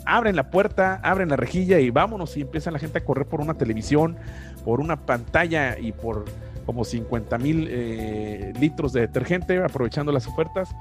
abren 0.06 0.34
la 0.34 0.50
puerta, 0.50 0.98
abren 1.02 1.28
la 1.28 1.36
rejilla 1.36 1.78
y 1.78 1.90
vámonos 1.90 2.36
y 2.38 2.40
empiezan 2.40 2.72
la 2.72 2.78
gente 2.78 2.98
a 2.98 3.04
correr 3.04 3.26
por 3.26 3.42
una 3.42 3.54
televisión, 3.54 4.16
por 4.64 4.80
una 4.80 5.04
pantalla 5.04 5.78
y 5.78 5.92
por 5.92 6.24
como 6.64 6.84
50 6.84 7.38
mil 7.38 7.68
eh, 7.70 8.52
litros 8.58 8.92
de 8.92 9.02
detergente, 9.02 9.58
aprovechando 9.58 10.12
las 10.12 10.26
ofertas. 10.26 10.74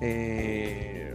Eh, 0.00 1.14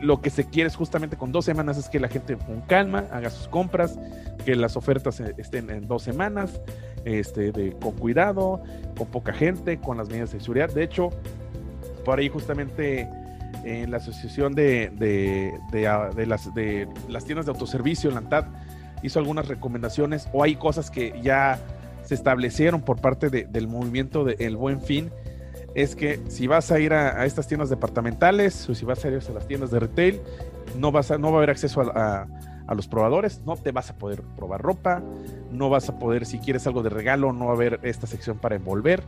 lo 0.00 0.20
que 0.20 0.30
se 0.30 0.44
quiere 0.44 0.68
es 0.68 0.76
justamente 0.76 1.16
con 1.16 1.32
dos 1.32 1.44
semanas 1.44 1.78
es 1.78 1.88
que 1.88 2.00
la 2.00 2.08
gente 2.08 2.36
con 2.36 2.60
calma 2.62 3.04
haga 3.12 3.30
sus 3.30 3.48
compras, 3.48 3.98
que 4.44 4.56
las 4.56 4.76
ofertas 4.76 5.20
estén 5.20 5.70
en 5.70 5.86
dos 5.86 6.02
semanas, 6.02 6.60
este, 7.04 7.52
de, 7.52 7.72
con 7.72 7.92
cuidado, 7.92 8.62
con 8.96 9.06
poca 9.08 9.32
gente, 9.32 9.78
con 9.78 9.96
las 9.96 10.08
medidas 10.08 10.32
de 10.32 10.40
seguridad. 10.40 10.70
De 10.70 10.82
hecho, 10.82 11.10
por 12.04 12.18
ahí 12.18 12.28
justamente 12.28 13.08
en 13.64 13.90
la 13.90 13.98
asociación 13.98 14.54
de, 14.54 14.90
de, 14.98 16.26
las, 16.26 16.54
de 16.54 16.88
las 17.08 17.24
tiendas 17.24 17.46
de 17.46 17.52
autoservicio, 17.52 18.10
la 18.10 18.18
ANTAD, 18.18 18.46
hizo 19.02 19.18
algunas 19.18 19.48
recomendaciones 19.48 20.28
o 20.32 20.42
hay 20.42 20.56
cosas 20.56 20.90
que 20.90 21.20
ya 21.22 21.58
se 22.04 22.14
establecieron 22.14 22.82
por 22.82 23.00
parte 23.00 23.30
del 23.30 23.68
movimiento 23.68 24.24
del 24.24 24.56
Buen 24.56 24.80
Fin, 24.80 25.10
es 25.74 25.96
que 25.96 26.20
si 26.28 26.46
vas 26.46 26.70
a 26.70 26.78
ir 26.78 26.92
a, 26.92 27.24
estas 27.24 27.46
tiendas 27.46 27.70
departamentales 27.70 28.68
o 28.68 28.74
si 28.74 28.84
vas 28.84 29.04
a 29.04 29.08
ir 29.08 29.14
a 29.14 29.32
las 29.32 29.46
tiendas 29.46 29.70
de 29.70 29.80
retail, 29.80 30.20
no, 30.78 30.92
vas 30.92 31.10
a, 31.10 31.18
no 31.18 31.28
va 31.28 31.34
a 31.34 31.38
haber 31.38 31.50
acceso 31.50 31.80
a, 31.80 32.26
los 32.74 32.88
probadores, 32.88 33.42
no 33.44 33.54
te 33.56 33.70
vas 33.70 33.90
a 33.90 33.96
poder 33.96 34.22
probar 34.34 34.62
ropa, 34.62 35.02
no 35.50 35.68
vas 35.68 35.90
a 35.90 35.98
poder, 35.98 36.24
si 36.24 36.38
quieres 36.38 36.66
algo 36.66 36.82
de 36.82 36.88
regalo, 36.88 37.30
no 37.30 37.46
va 37.46 37.50
a 37.50 37.54
haber 37.54 37.80
esta 37.82 38.06
sección 38.06 38.38
para 38.38 38.54
envolver. 38.54 39.02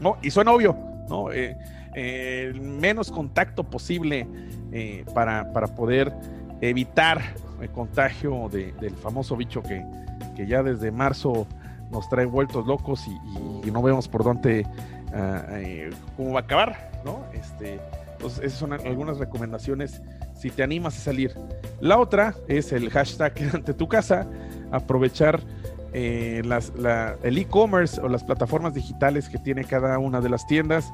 ¿no? 0.00 0.16
Y 0.20 0.32
suena 0.32 0.50
obvio, 0.50 0.76
¿no? 1.08 1.30
Eh, 1.30 1.56
eh, 1.94 2.52
menos 2.60 3.12
contacto 3.12 3.62
posible 3.62 4.26
eh, 4.72 5.04
para, 5.14 5.52
para, 5.52 5.68
poder 5.68 6.12
evitar 6.60 7.20
el 7.60 7.70
contagio 7.70 8.48
del 8.48 8.96
famoso 8.96 9.36
bicho 9.36 9.62
que, 9.62 9.84
que, 10.34 10.46
ya 10.46 10.62
desde 10.62 10.90
marzo 10.90 11.46
nos 11.92 12.08
trae 12.08 12.24
vueltos 12.24 12.66
locos 12.66 13.06
y, 13.06 13.70
no 13.70 13.82
vemos 13.82 14.08
por 14.08 14.24
dónde 14.24 14.66
ah, 15.12 15.44
eh, 15.52 15.90
cómo 16.16 16.32
va 16.32 16.40
a 16.40 16.42
acabar, 16.42 16.90
¿no? 17.04 17.24
Este, 17.32 17.78
entonces, 18.12 18.44
esas 18.44 18.58
son 18.58 18.72
algunas 18.72 19.18
recomendaciones 19.18 20.00
si 20.34 20.50
te 20.50 20.62
animas 20.62 20.96
a 20.96 21.00
salir. 21.00 21.34
La 21.80 21.98
otra 21.98 22.34
es 22.48 22.72
el 22.72 22.90
hashtag 22.90 23.34
ante 23.54 23.74
tu 23.74 23.88
casa, 23.88 24.26
aprovechar 24.70 25.40
eh, 25.92 26.42
las, 26.44 26.72
el 27.22 27.38
e-commerce 27.38 28.00
o 28.00 28.08
las 28.08 28.24
plataformas 28.24 28.74
digitales 28.74 29.28
que 29.28 29.38
tiene 29.38 29.64
cada 29.64 29.98
una 29.98 30.20
de 30.20 30.28
las 30.28 30.46
tiendas. 30.46 30.92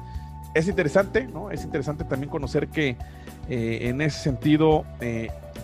Es 0.55 0.67
interesante, 0.67 1.27
¿no? 1.27 1.51
Es 1.51 1.63
interesante 1.63 2.03
también 2.03 2.29
conocer 2.29 2.69
que 2.69 2.97
eh, 3.49 3.79
en 3.83 4.01
ese 4.01 4.19
sentido 4.19 4.83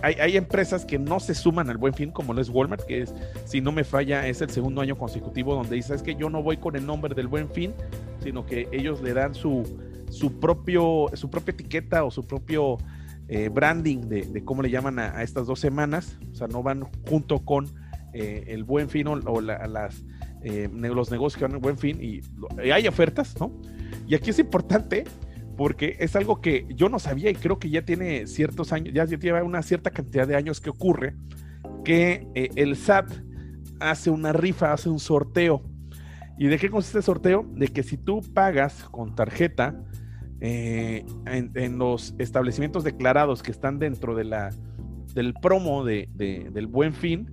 hay, 0.02 0.38
empresas 0.38 0.86
que 0.86 1.00
no 1.00 1.20
se 1.20 1.34
suman 1.34 1.70
al 1.70 1.78
buen 1.78 1.94
fin, 1.94 2.12
como 2.12 2.34
lo 2.34 2.42
es 2.42 2.50
Walmart, 2.50 2.86
que 2.86 3.02
es, 3.02 3.14
si 3.46 3.62
no 3.62 3.72
me 3.72 3.84
falla, 3.84 4.28
es 4.28 4.42
el 4.42 4.50
segundo 4.50 4.82
año 4.82 4.98
consecutivo 4.98 5.56
donde 5.56 5.76
dice, 5.76 5.96
es 5.96 6.04
que 6.04 6.16
yo 6.16 6.30
no 6.30 6.44
voy 6.44 6.58
con 6.58 6.76
el 6.76 6.86
nombre 6.86 7.16
del 7.16 7.28
buen 7.28 7.50
fin, 7.50 7.74
sino 8.26 8.44
que 8.44 8.68
ellos 8.72 9.04
le 9.04 9.14
dan 9.14 9.36
su, 9.36 9.64
su, 10.10 10.40
propio, 10.40 11.12
su 11.14 11.30
propia 11.30 11.52
etiqueta 11.52 12.04
o 12.04 12.10
su 12.10 12.26
propio 12.26 12.78
eh, 13.28 13.50
branding 13.50 14.02
de, 14.02 14.44
cómo 14.44 14.64
le 14.64 14.72
llaman 14.72 14.98
a, 14.98 15.22
estas 15.22 15.46
dos 15.46 15.60
semanas, 15.60 16.18
o 16.32 16.34
sea, 16.34 16.48
no 16.48 16.64
van 16.64 16.88
junto 17.08 17.46
con 17.46 17.68
eh, 18.14 18.46
el 18.48 18.64
buen 18.64 18.90
fin 18.90 19.08
o, 19.08 19.42
las, 19.42 20.04
eh, 20.42 20.68
los 20.72 21.12
negocios 21.12 21.38
que 21.38 21.46
van 21.46 21.52
el 21.52 21.60
buen 21.60 21.78
fin 21.78 22.02
y, 22.02 22.22
y 22.66 22.72
hay 22.72 22.88
ofertas, 22.88 23.40
¿no? 23.40 23.52
Y 24.08 24.16
aquí 24.16 24.32
es 24.32 24.40
importante 24.40 25.04
porque 25.56 25.96
es 26.00 26.16
algo 26.16 26.42
que 26.42 26.66
yo 26.70 26.90
no 26.90 26.98
sabía 26.98 27.30
y 27.30 27.36
creo 27.36 27.60
que 27.60 27.70
ya 27.70 27.86
tiene 27.86 28.26
ciertos 28.26 28.74
años, 28.74 28.92
ya 28.92 29.06
lleva 29.06 29.44
una 29.44 29.62
cierta 29.62 29.92
cantidad 29.92 30.28
de 30.28 30.36
años 30.36 30.60
que 30.60 30.72
ocurre, 30.72 31.16
que 31.84 32.28
el 32.34 32.76
SAT 32.76 33.12
hace 33.80 34.10
una 34.10 34.34
rifa, 34.34 34.74
hace 34.74 34.90
un 34.90 35.00
sorteo. 35.00 35.62
¿Y 36.38 36.48
de 36.48 36.58
qué 36.58 36.70
consiste 36.70 36.98
el 36.98 37.04
sorteo? 37.04 37.46
De 37.54 37.68
que 37.68 37.84
si 37.84 37.98
tú 37.98 38.22
pagas 38.34 38.84
con 38.92 39.16
tarjeta 39.16 39.76
eh, 40.42 41.06
en, 41.26 41.78
los 41.78 42.14
establecimientos 42.18 42.84
declarados 42.84 43.42
que 43.42 43.52
están 43.52 43.80
dentro 43.80 44.16
de 44.16 44.26
la, 44.26 44.50
del 45.14 45.34
promo 45.34 45.86
de, 45.86 46.10
del 46.14 46.68
buen 46.68 46.94
fin, 46.94 47.32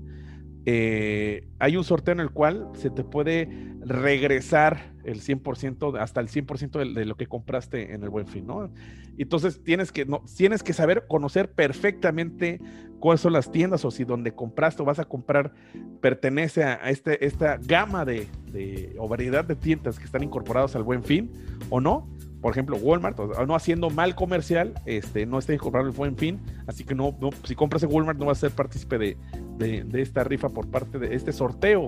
eh, 0.64 1.48
hay 1.58 1.76
un 1.76 1.84
sorteo 1.84 2.12
en 2.12 2.20
el 2.20 2.30
cual 2.30 2.68
se 2.74 2.90
te 2.90 3.02
puede 3.02 3.48
regresar 3.80 4.92
el 5.04 5.20
100%, 5.20 5.98
hasta 5.98 6.20
el 6.20 6.28
100% 6.28 6.94
de, 6.94 7.04
lo 7.04 7.16
que 7.16 7.26
compraste 7.26 7.94
en 7.94 8.04
el 8.04 8.10
buen 8.10 8.28
fin, 8.28 8.46
¿no? 8.46 8.70
Entonces 9.18 9.62
tienes 9.64 9.90
que, 9.90 10.04
no, 10.04 10.22
tienes 10.36 10.62
que 10.62 10.72
saber, 10.72 11.06
conocer 11.08 11.50
perfectamente 11.52 12.60
cuáles 13.00 13.20
son 13.20 13.32
las 13.32 13.50
tiendas 13.50 13.84
o 13.84 13.90
si 13.90 14.04
donde 14.04 14.32
compraste 14.32 14.82
o 14.82 14.84
vas 14.84 15.00
a 15.00 15.04
comprar 15.04 15.52
pertenece 16.00 16.62
a, 16.62 16.74
este, 16.88 17.26
esta 17.26 17.56
gama 17.56 18.04
de, 18.04 18.28
de, 18.52 18.94
o 18.98 19.08
variedad 19.08 19.44
de 19.44 19.56
tiendas 19.56 19.98
que 19.98 20.04
están 20.04 20.22
incorporados 20.22 20.76
al 20.76 20.84
buen 20.84 21.02
fin 21.02 21.32
o 21.68 21.80
no 21.80 22.08
por 22.42 22.50
ejemplo, 22.50 22.76
Walmart, 22.76 23.16
no 23.46 23.54
haciendo 23.54 23.88
mal 23.88 24.16
comercial, 24.16 24.74
este, 24.84 25.26
no 25.26 25.38
está 25.38 25.54
incorporado 25.54 25.88
el 25.88 25.96
buen 25.96 26.16
fin, 26.16 26.40
así 26.66 26.82
que 26.82 26.92
no, 26.92 27.14
si 27.44 27.54
compras 27.54 27.84
en 27.84 27.92
Walmart 27.92 28.18
no 28.18 28.26
vas 28.26 28.38
a 28.38 28.40
ser 28.42 28.50
partícipe 28.50 28.98
de, 28.98 29.16
de, 29.58 30.02
esta 30.02 30.24
rifa 30.24 30.48
por 30.48 30.68
parte 30.68 30.98
de 30.98 31.14
este 31.14 31.32
sorteo 31.32 31.86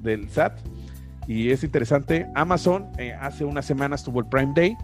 del 0.00 0.30
SAT. 0.30 0.60
Y 1.26 1.50
es 1.50 1.64
interesante, 1.64 2.28
Amazon 2.36 2.86
eh, 2.98 3.14
hace 3.20 3.44
unas 3.44 3.66
semanas 3.66 4.04
tuvo 4.04 4.20
el 4.20 4.26
Prime 4.26 4.52
Day, 4.54 4.76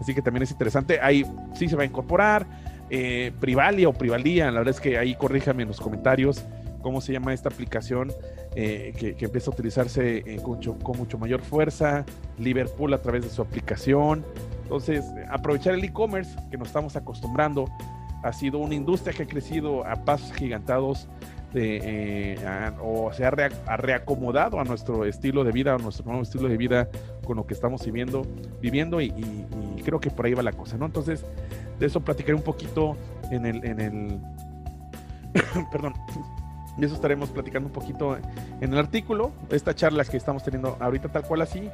así 0.00 0.14
que 0.14 0.22
también 0.22 0.44
es 0.44 0.50
interesante, 0.50 0.98
ahí 1.02 1.26
sí 1.54 1.68
se 1.68 1.76
va 1.76 1.82
a 1.82 1.86
incorporar, 1.86 2.46
eh, 2.88 3.32
Privalia 3.38 3.88
o 3.88 3.92
Privalía, 3.92 4.50
la 4.50 4.60
verdad 4.60 4.74
es 4.74 4.80
que 4.80 4.96
ahí 4.96 5.14
corríjame 5.14 5.64
en 5.64 5.68
los 5.68 5.80
comentarios 5.80 6.42
cómo 6.82 7.00
se 7.00 7.12
llama 7.12 7.32
esta 7.32 7.48
aplicación 7.48 8.12
eh, 8.54 8.92
que, 8.98 9.24
empieza 9.24 9.50
a 9.50 9.54
utilizarse 9.54 10.40
con, 10.42 10.60
con, 10.60 10.98
mucho 10.98 11.18
mayor 11.18 11.40
fuerza, 11.40 12.04
Liverpool 12.38 12.92
a 12.92 13.00
través 13.00 13.22
de 13.22 13.30
su 13.30 13.40
aplicación. 13.40 14.24
Entonces, 14.64 15.04
aprovechar 15.30 15.74
el 15.74 15.84
e-commerce 15.84 16.36
que 16.50 16.58
nos 16.58 16.68
estamos 16.68 16.96
acostumbrando 16.96 17.66
ha 18.22 18.32
sido 18.32 18.58
una 18.58 18.74
industria 18.74 19.12
que 19.12 19.24
ha 19.24 19.26
crecido 19.26 19.86
a 19.86 19.96
pasos 19.96 20.32
gigantados 20.32 21.08
eh, 21.54 22.38
o 22.80 23.12
se 23.12 23.26
ha, 23.26 23.30
reacomodado 23.30 24.58
a 24.58 24.64
nuestro 24.64 25.04
estilo 25.04 25.44
de 25.44 25.52
vida, 25.52 25.74
a 25.74 25.78
nuestro 25.78 26.06
nuevo 26.06 26.22
estilo 26.22 26.48
de 26.48 26.56
vida 26.56 26.88
con 27.24 27.36
lo 27.36 27.46
que 27.46 27.52
estamos 27.52 27.84
viviendo, 27.84 28.22
viviendo 28.60 29.00
y, 29.00 29.12
creo 29.84 30.00
que 30.00 30.10
por 30.10 30.26
ahí 30.26 30.34
va 30.34 30.42
la 30.42 30.52
cosa, 30.52 30.78
¿no? 30.78 30.86
Entonces, 30.86 31.24
de 31.78 31.86
eso 31.86 32.00
platicaré 32.00 32.34
un 32.34 32.42
poquito 32.42 32.96
en 33.30 33.46
el 33.46 34.20
perdón, 35.72 35.94
y 36.78 36.84
eso 36.84 36.94
estaremos 36.94 37.30
platicando 37.30 37.68
un 37.68 37.72
poquito 37.72 38.16
en 38.60 38.72
el 38.72 38.78
artículo, 38.78 39.32
esta 39.50 39.74
charla 39.74 40.04
que 40.04 40.16
estamos 40.16 40.42
teniendo 40.42 40.76
ahorita 40.80 41.08
tal 41.08 41.22
cual 41.22 41.42
así, 41.42 41.70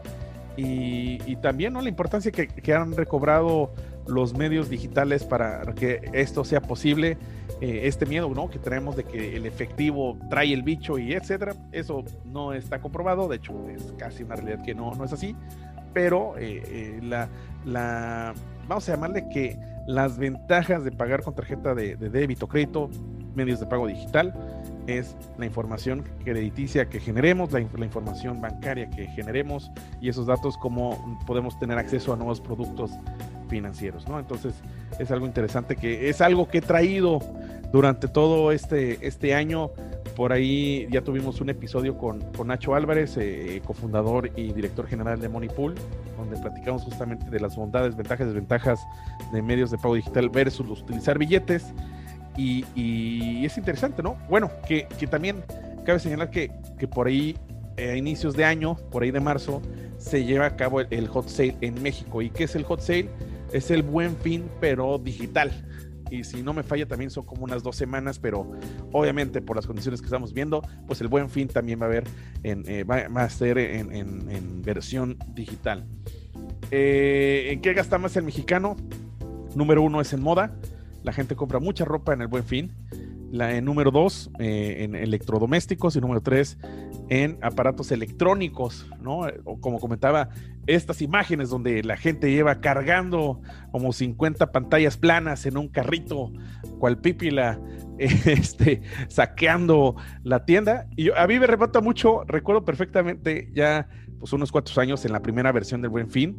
y, 0.61 1.37
también 1.37 1.73
¿no? 1.73 1.81
la 1.81 1.89
importancia 1.89 2.33
que, 2.33 2.49
que, 2.49 2.75
han 2.75 2.97
recobrado 2.97 3.71
los 4.09 4.35
medios 4.35 4.69
digitales 4.69 5.23
para 5.23 5.63
que 5.75 6.11
esto 6.13 6.45
sea 6.45 6.61
posible, 6.61 7.17
eh, 7.61 7.83
este 7.85 8.07
miedo 8.07 8.29
¿no? 8.35 8.51
que 8.51 8.59
tenemos 8.59 8.97
de 8.97 9.05
que 9.05 9.37
el 9.37 9.47
efectivo 9.47 10.19
trae 10.29 10.53
el 10.53 10.63
bicho 10.65 10.99
y 10.99 11.13
etcétera, 11.13 11.55
eso 11.71 12.05
no 12.25 12.53
está 12.53 12.81
comprobado, 12.81 13.29
de 13.29 13.37
hecho 13.37 13.69
es 13.69 13.93
casi 13.99 14.25
una 14.25 14.35
realidad 14.35 14.65
que 14.65 14.75
no, 14.75 14.93
no 14.95 15.05
es 15.05 15.13
así, 15.13 15.37
pero 15.93 16.37
eh, 16.39 16.63
eh, 16.67 17.01
la, 17.03 17.29
la, 17.65 18.35
vamos 18.67 18.89
a 18.89 18.95
llamarle 18.95 19.29
que 19.29 19.57
las 19.87 20.19
ventajas 20.19 20.83
de 20.85 20.91
pagar 20.91 21.23
con 21.23 21.35
tarjeta 21.35 21.75
de, 21.75 21.97
de 21.97 22.11
débito, 22.11 22.49
crédito, 22.49 22.91
medios 23.35 23.61
de 23.61 23.67
pago 23.67 23.87
digital, 23.87 24.35
es 24.89 25.15
la 25.37 25.47
información 25.47 26.05
crediticia 26.25 26.89
que 26.89 26.99
generemos, 26.99 27.53
la, 27.53 27.61
información 27.61 28.41
bancaria 28.41 28.89
que 28.89 29.07
generemos 29.07 29.71
y 30.01 30.09
esos 30.09 30.27
datos, 30.27 30.57
cómo 30.57 31.19
podemos 31.27 31.59
tener 31.59 31.79
acceso 31.79 32.13
a 32.13 32.17
nuevos 32.17 32.41
productos 32.41 32.93
financieros, 33.49 34.09
¿no? 34.09 34.19
Entonces, 34.19 34.55
es 34.99 35.11
algo 35.11 35.27
interesante 35.27 35.77
que 35.77 36.09
es 36.09 36.21
algo 36.21 36.49
que 36.49 36.59
he 36.59 36.63
traído 36.63 37.21
durante 37.73 38.09
todo 38.09 38.53
este, 38.53 39.07
este 39.07 39.35
año. 39.35 39.71
Por 40.17 40.33
ahí 40.33 40.89
ya 40.91 41.03
tuvimos 41.03 41.41
un 41.41 41.51
episodio 41.51 41.97
con, 41.97 42.21
con 42.33 42.49
Nacho 42.49 42.75
Álvarez, 42.75 43.17
eh, 43.19 43.63
cofundador 43.65 44.33
y 44.37 44.53
director 44.53 44.87
general 44.87 45.21
de 45.21 45.29
Moneypool, 45.29 45.75
donde 46.17 46.37
platicamos 46.39 46.83
justamente 46.83 47.31
de 47.31 47.41
las 47.41 47.57
bondades, 47.57 47.95
ventajas, 47.95 48.27
desventajas 48.27 48.81
de 49.33 49.43
medios 49.43 49.71
de 49.71 49.79
pago 49.79 49.95
digital 49.95 50.29
versus 50.29 50.83
utilizar 50.83 51.19
billetes. 51.19 51.73
Y, 52.39 53.45
es 53.45 53.59
interesante, 53.59 54.03
¿no? 54.03 54.17
Bueno, 54.29 54.51
que, 54.67 54.87
también 55.11 55.43
cabe 55.85 55.99
señalar 55.99 56.31
que, 56.31 56.51
por 56.95 57.09
ahí, 57.09 57.37
eh, 57.77 57.91
a 57.91 57.97
inicios 57.97 58.35
de 58.35 58.45
año, 58.45 58.77
por 58.93 59.03
ahí 59.03 59.11
de 59.11 59.21
marzo, 59.21 59.61
se 59.99 60.25
lleva 60.25 60.47
a 60.47 60.57
cabo 60.57 60.81
el, 60.81 61.09
hot 61.09 61.29
sale 61.29 61.57
en 61.61 61.83
México. 61.83 62.23
¿Y 62.23 62.31
qué 62.31 62.45
es 62.45 62.55
el 62.55 62.63
hot 62.63 62.81
sale? 62.81 63.11
Es 63.53 63.73
el 63.73 63.83
buen 63.83 64.17
fin, 64.17 64.45
pero 64.61 64.99
digital. 64.99 65.51
Y 66.11 66.23
si 66.25 66.43
no 66.43 66.55
me 66.55 66.63
falla, 66.63 66.87
también 66.87 67.11
son 67.11 67.27
como 67.27 67.43
unas 67.43 67.63
dos 67.63 67.75
semanas, 67.77 68.21
pero 68.21 68.51
obviamente 68.93 69.43
por 69.43 69.57
las 69.57 69.67
condiciones 69.67 70.01
que 70.01 70.07
estamos 70.07 70.33
viendo, 70.33 70.63
pues 70.87 71.01
el 71.01 71.09
buen 71.09 71.29
fin 71.29 71.49
también 71.49 71.81
va 71.81 71.87
a, 71.87 71.89
haber 71.89 72.05
en, 72.45 72.63
eh, 72.67 72.85
va, 72.85 73.05
a 73.05 73.31
ser 73.31 73.59
en, 73.59 74.63
versión 74.63 75.19
digital. 75.35 75.85
Eh, 76.71 77.49
¿En 77.51 77.61
qué 77.61 77.75
gasta 77.75 77.99
más 77.99 78.17
el 78.17 78.23
mexicano? 78.23 78.77
Número 79.55 79.83
uno 79.83 80.01
es 80.01 80.13
en 80.13 80.23
moda 80.23 80.55
la 81.03 81.13
gente 81.13 81.37
compra 81.37 81.61
mucha 81.61 81.85
ropa 81.85 82.13
en 82.13 82.23
el 82.23 82.29
buen 82.29 82.45
fin. 82.45 82.73
la 83.31 83.55
en 83.55 83.65
número 83.65 83.91
dos 83.91 84.31
eh, 84.39 84.77
en 84.81 84.95
electrodomésticos 84.95 85.97
y 85.97 86.01
número 86.01 86.23
tres 86.23 86.57
en 87.11 87.39
aparatos 87.43 87.93
electrónicos, 87.93 88.87
¿no? 89.01 89.27
Como 89.61 89.81
comentaba, 89.81 90.31
estas 90.67 91.01
imágenes 91.03 91.49
donde 91.49 91.83
la 91.83 91.97
gente 91.97 92.31
lleva 92.31 92.61
cargando 92.61 93.41
como 93.73 93.93
50 93.93 94.53
pantallas 94.53 94.97
planas 94.97 95.47
en 95.47 95.57
un 95.57 95.69
carrito, 95.69 96.33
cual 96.79 97.01
pípila, 97.01 97.61
este, 97.99 98.83
saqueando 99.09 99.97
la 100.23 100.45
tienda. 100.45 100.87
Y 100.97 101.11
a 101.11 101.27
mí 101.27 101.39
me 101.39 101.47
rebota 101.47 101.81
mucho, 101.81 102.25
recuerdo 102.27 102.65
perfectamente 102.65 103.51
ya 103.55 103.89
pues 104.19 104.33
unos 104.33 104.53
cuantos 104.53 104.77
años 104.79 105.05
en 105.05 105.13
la 105.13 105.21
primera 105.21 105.53
versión 105.53 105.81
del 105.81 105.91
Buen 105.91 106.11
Fin, 106.11 106.37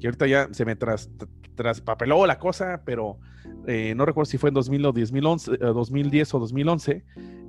que 0.00 0.06
ahorita 0.06 0.26
ya 0.26 0.48
se 0.52 0.64
me 0.64 0.76
tras, 0.76 1.10
traspapeló 1.54 2.26
la 2.26 2.38
cosa, 2.38 2.82
pero 2.84 3.18
eh, 3.66 3.94
no 3.96 4.06
recuerdo 4.06 4.30
si 4.30 4.38
fue 4.38 4.48
en 4.48 4.54
2000 4.54 4.86
o 4.86 4.92
2011, 4.92 5.56
2010 5.58 6.34
o 6.34 6.38
2011. 6.38 7.04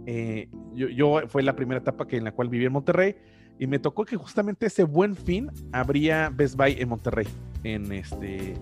Eh, 0.06 0.50
yo, 0.74 0.88
yo, 0.90 1.22
fue 1.28 1.44
la 1.44 1.56
primera 1.56 1.80
etapa 1.80 2.08
que, 2.08 2.18
en 2.18 2.24
la 2.24 2.32
cual 2.32 2.50
viví 2.50 2.66
en 2.66 2.74
Monterrey 2.74 3.16
y 3.60 3.68
me 3.68 3.78
tocó 3.78 4.06
que 4.06 4.16
justamente 4.16 4.68
ese 4.68 4.84
buen 4.84 5.16
fin 5.16 5.52
habría 5.74 6.30
Best 6.30 6.56
Buy 6.56 6.78
en 6.80 6.88
Monterrey, 6.88 7.28
en 7.64 7.92
este, 7.92 8.56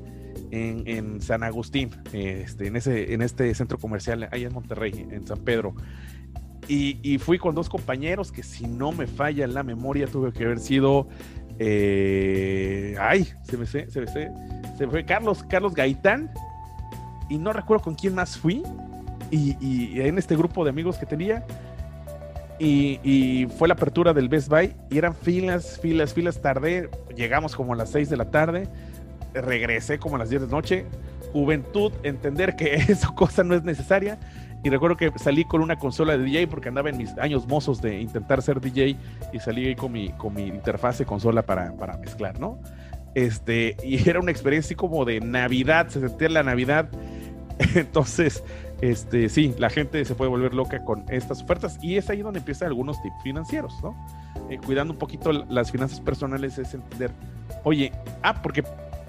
en, 0.50 1.22
San 1.22 1.44
Agustín, 1.44 1.91
este, 2.13 2.67
en, 2.67 2.75
ese, 2.75 3.13
en 3.13 3.22
este 3.22 3.53
centro 3.53 3.77
comercial 3.77 4.27
ahí 4.32 4.44
en 4.44 4.53
Monterrey, 4.53 5.08
en 5.12 5.25
San 5.27 5.38
Pedro. 5.39 5.75
Y, 6.67 7.00
y, 7.03 7.20
fui 7.20 7.38
con 7.38 7.56
dos 7.56 7.70
compañeros 7.70 8.32
que 8.32 8.44
si 8.44 8.67
no 8.67 8.91
me 8.91 9.08
falla 9.08 9.48
la 9.48 9.63
memoria 9.63 10.06
tuve 10.08 10.34
que 10.34 10.44
haber 10.44 10.60
sido 10.60 11.08
eh, 11.60 12.96
ay, 13.00 13.28
se 13.44 13.58
me, 13.58 13.66
se, 13.66 13.90
se, 13.90 14.08
se 14.78 14.88
fue 14.88 15.06
Carlos, 15.06 15.44
Carlos 15.44 15.74
Gaitán, 15.74 16.30
y 17.30 17.38
no 17.38 17.54
recuerdo 17.54 17.84
con 17.84 17.96
quién 17.96 18.16
más 18.16 18.38
fui, 18.38 18.64
y, 19.32 20.00
en 20.00 20.18
este 20.18 20.36
grupo 20.36 20.64
de 20.64 20.70
amigos 20.70 20.98
que 20.98 21.06
tenía, 21.06 21.46
y, 22.60 23.48
fue 23.58 23.68
la 23.68 23.74
apertura 23.74 24.14
del 24.14 24.30
Best 24.30 24.50
Buy, 24.50 24.76
y 24.90 24.98
eran 24.98 25.14
filas, 25.14 25.80
filas, 25.82 26.14
filas, 26.14 26.42
tardé, 26.42 26.90
llegamos 27.16 27.56
como 27.56 27.74
a 27.74 27.76
las 27.76 27.92
6 27.92 28.10
de 28.10 28.18
la 28.18 28.32
tarde, 28.32 28.68
regresé 29.34 30.00
como 30.00 30.16
a 30.16 30.20
las 30.20 30.30
10 30.30 30.44
de 30.44 30.48
noche, 30.48 30.86
juventud, 31.34 31.92
entender 32.04 32.56
que 32.56 32.76
esa 32.88 33.10
cosa 33.10 33.44
no 33.44 33.56
es 33.56 33.64
necesaria, 33.64 34.20
y 34.64 34.70
recuerdo 34.70 34.98
que 34.98 35.12
salí 35.18 35.46
con 35.46 35.62
una 35.62 35.78
consola 35.78 36.18
de 36.18 36.24
DJ 36.24 36.48
porque 36.48 36.70
andaba 36.70 36.90
en 36.90 36.98
mis 36.98 37.18
años 37.18 37.48
mozos 37.48 37.82
de 37.82 38.00
intentar 38.00 38.42
ser 38.42 38.60
DJ 38.60 38.98
y 39.32 39.40
salí 39.40 39.68
ahí 39.68 39.76
con 39.76 39.92
mi, 39.92 40.10
con 40.10 40.34
mi 40.34 40.44
interfase 40.48 41.06
consola 41.06 41.44
para, 41.44 41.74
para 41.74 41.98
mezclar, 41.98 42.40
¿no? 42.40 42.60
Este, 43.14 43.76
y 43.84 43.98
era 44.10 44.20
una 44.20 44.32
experiencia 44.32 44.68
así 44.68 44.76
como 44.76 45.06
de 45.06 45.20
Navidad, 45.22 45.88
se 45.90 46.00
sentía 46.00 46.30
la 46.30 46.44
Navidad. 46.44 46.90
Entonces, 47.76 48.44
este, 48.82 49.30
sí, 49.30 49.56
la 49.58 49.70
gente 49.70 50.04
se 50.06 50.14
puede 50.16 50.30
volver 50.30 50.54
loca 50.54 50.84
con 50.84 51.04
estas 51.10 51.42
ofertas 51.42 51.80
y 51.82 51.98
es 51.98 52.10
ahí 52.10 52.22
donde 52.22 52.40
empiezan 52.40 52.68
algunos 52.68 53.02
tips 53.02 53.24
financieros, 53.24 53.74
¿no? 53.82 53.96
Eh, 54.50 54.60
cuidando 54.64 54.94
un 54.94 55.00
poquito 55.00 55.32
las 55.32 55.72
finanzas 55.72 56.00
personales 56.00 56.58
es 56.58 56.74
entender, 56.74 57.12
oye, 57.64 57.92
ah, 58.22 58.42
porque 58.42 58.64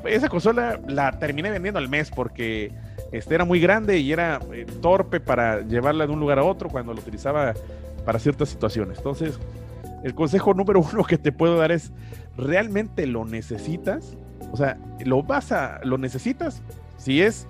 esa 0.04 0.28
consola 0.28 0.80
la 0.88 1.18
terminé 1.18 1.50
vendiendo 1.50 1.78
al 1.78 1.88
mes 1.88 2.10
porque 2.10 2.72
este, 3.12 3.34
era 3.34 3.44
muy 3.44 3.60
grande 3.60 3.98
y 3.98 4.12
era 4.12 4.40
eh, 4.52 4.66
torpe 4.80 5.20
para 5.20 5.62
llevarla 5.62 6.06
de 6.06 6.12
un 6.12 6.20
lugar 6.20 6.38
a 6.38 6.44
otro 6.44 6.68
cuando 6.68 6.92
lo 6.92 7.00
utilizaba 7.00 7.54
para 8.04 8.18
ciertas 8.18 8.48
situaciones. 8.48 8.98
Entonces, 8.98 9.38
el 10.04 10.14
consejo 10.14 10.54
número 10.54 10.80
uno 10.80 11.04
que 11.04 11.18
te 11.18 11.32
puedo 11.32 11.56
dar 11.56 11.72
es, 11.72 11.92
¿realmente 12.36 13.06
lo 13.06 13.24
necesitas? 13.24 14.16
O 14.52 14.56
sea, 14.56 14.78
¿lo 15.04 15.22
vas 15.22 15.52
a, 15.52 15.80
lo 15.84 15.98
necesitas? 15.98 16.62
Si 16.96 17.22
es 17.22 17.46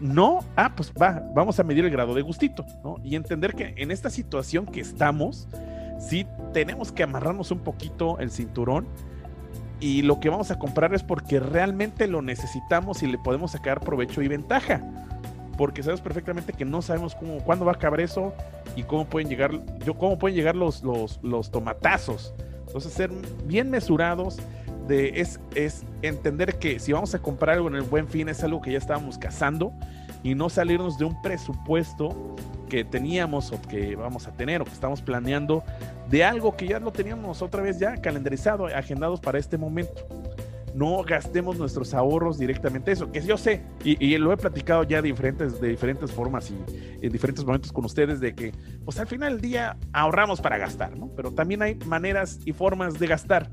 no, 0.00 0.40
ah, 0.56 0.72
pues 0.76 0.92
va, 1.00 1.22
vamos 1.34 1.58
a 1.58 1.64
medir 1.64 1.84
el 1.84 1.90
grado 1.90 2.14
de 2.14 2.22
gustito, 2.22 2.66
¿no? 2.84 2.96
Y 3.02 3.16
entender 3.16 3.54
que 3.54 3.74
en 3.76 3.90
esta 3.90 4.10
situación 4.10 4.66
que 4.66 4.80
estamos, 4.80 5.48
sí 5.98 6.26
tenemos 6.52 6.92
que 6.92 7.02
amarrarnos 7.02 7.50
un 7.50 7.60
poquito 7.60 8.18
el 8.18 8.30
cinturón 8.30 8.86
y 9.80 10.02
lo 10.02 10.20
que 10.20 10.28
vamos 10.28 10.50
a 10.50 10.58
comprar 10.58 10.94
es 10.94 11.02
porque 11.02 11.38
realmente 11.38 12.06
lo 12.06 12.22
necesitamos 12.22 13.02
y 13.02 13.06
le 13.06 13.18
podemos 13.18 13.52
sacar 13.52 13.80
provecho 13.80 14.22
y 14.22 14.28
ventaja. 14.28 14.80
Porque 15.58 15.82
sabemos 15.82 16.02
perfectamente 16.02 16.52
que 16.52 16.64
no 16.64 16.82
sabemos 16.82 17.14
cómo, 17.14 17.38
cuándo 17.38 17.64
va 17.64 17.72
a 17.72 17.74
acabar 17.76 18.00
eso 18.00 18.34
y 18.74 18.82
cómo 18.82 19.06
pueden 19.06 19.28
llegar, 19.28 19.52
yo, 19.84 19.94
cómo 19.94 20.18
pueden 20.18 20.36
llegar 20.36 20.54
los, 20.54 20.82
los, 20.82 21.18
los 21.22 21.50
tomatazos. 21.50 22.34
Entonces, 22.66 22.92
ser 22.92 23.10
bien 23.44 23.70
mesurados 23.70 24.38
de, 24.86 25.20
es, 25.20 25.40
es 25.54 25.84
entender 26.02 26.58
que 26.58 26.78
si 26.78 26.92
vamos 26.92 27.14
a 27.14 27.20
comprar 27.20 27.56
algo 27.56 27.68
en 27.68 27.76
el 27.76 27.82
buen 27.82 28.08
fin 28.08 28.28
es 28.28 28.42
algo 28.44 28.60
que 28.60 28.72
ya 28.72 28.78
estábamos 28.78 29.18
cazando 29.18 29.72
y 30.22 30.34
no 30.34 30.48
salirnos 30.48 30.98
de 30.98 31.04
un 31.04 31.20
presupuesto 31.22 32.36
que 32.68 32.84
teníamos 32.84 33.52
o 33.52 33.60
que 33.62 33.96
vamos 33.96 34.26
a 34.26 34.32
tener 34.32 34.60
o 34.60 34.64
que 34.64 34.72
estamos 34.72 35.00
planeando 35.00 35.64
de 36.08 36.24
algo 36.24 36.56
que 36.56 36.68
ya 36.68 36.80
lo 36.80 36.92
teníamos 36.92 37.42
otra 37.42 37.62
vez 37.62 37.78
ya 37.78 37.96
calendarizado, 37.96 38.66
agendados 38.66 39.20
para 39.20 39.38
este 39.38 39.58
momento. 39.58 40.06
No 40.74 41.02
gastemos 41.02 41.58
nuestros 41.58 41.94
ahorros 41.94 42.38
directamente 42.38 42.92
eso, 42.92 43.10
que 43.10 43.22
yo 43.22 43.38
sé, 43.38 43.62
y, 43.82 44.14
lo 44.18 44.30
he 44.30 44.36
platicado 44.36 44.82
ya 44.82 45.00
de 45.00 45.08
diferentes, 45.08 45.58
de 45.58 45.68
diferentes 45.68 46.12
formas 46.12 46.50
y 46.50 46.56
en 47.00 47.10
diferentes 47.10 47.44
momentos 47.46 47.72
con 47.72 47.86
ustedes, 47.86 48.20
de 48.20 48.34
que 48.34 48.52
pues 48.84 48.98
al 48.98 49.06
final 49.06 49.32
del 49.32 49.40
día 49.40 49.78
ahorramos 49.94 50.42
para 50.42 50.58
gastar, 50.58 50.96
¿no? 50.98 51.08
Pero 51.16 51.32
también 51.32 51.62
hay 51.62 51.76
maneras 51.86 52.40
y 52.44 52.52
formas 52.52 52.98
de 52.98 53.06
gastar. 53.06 53.48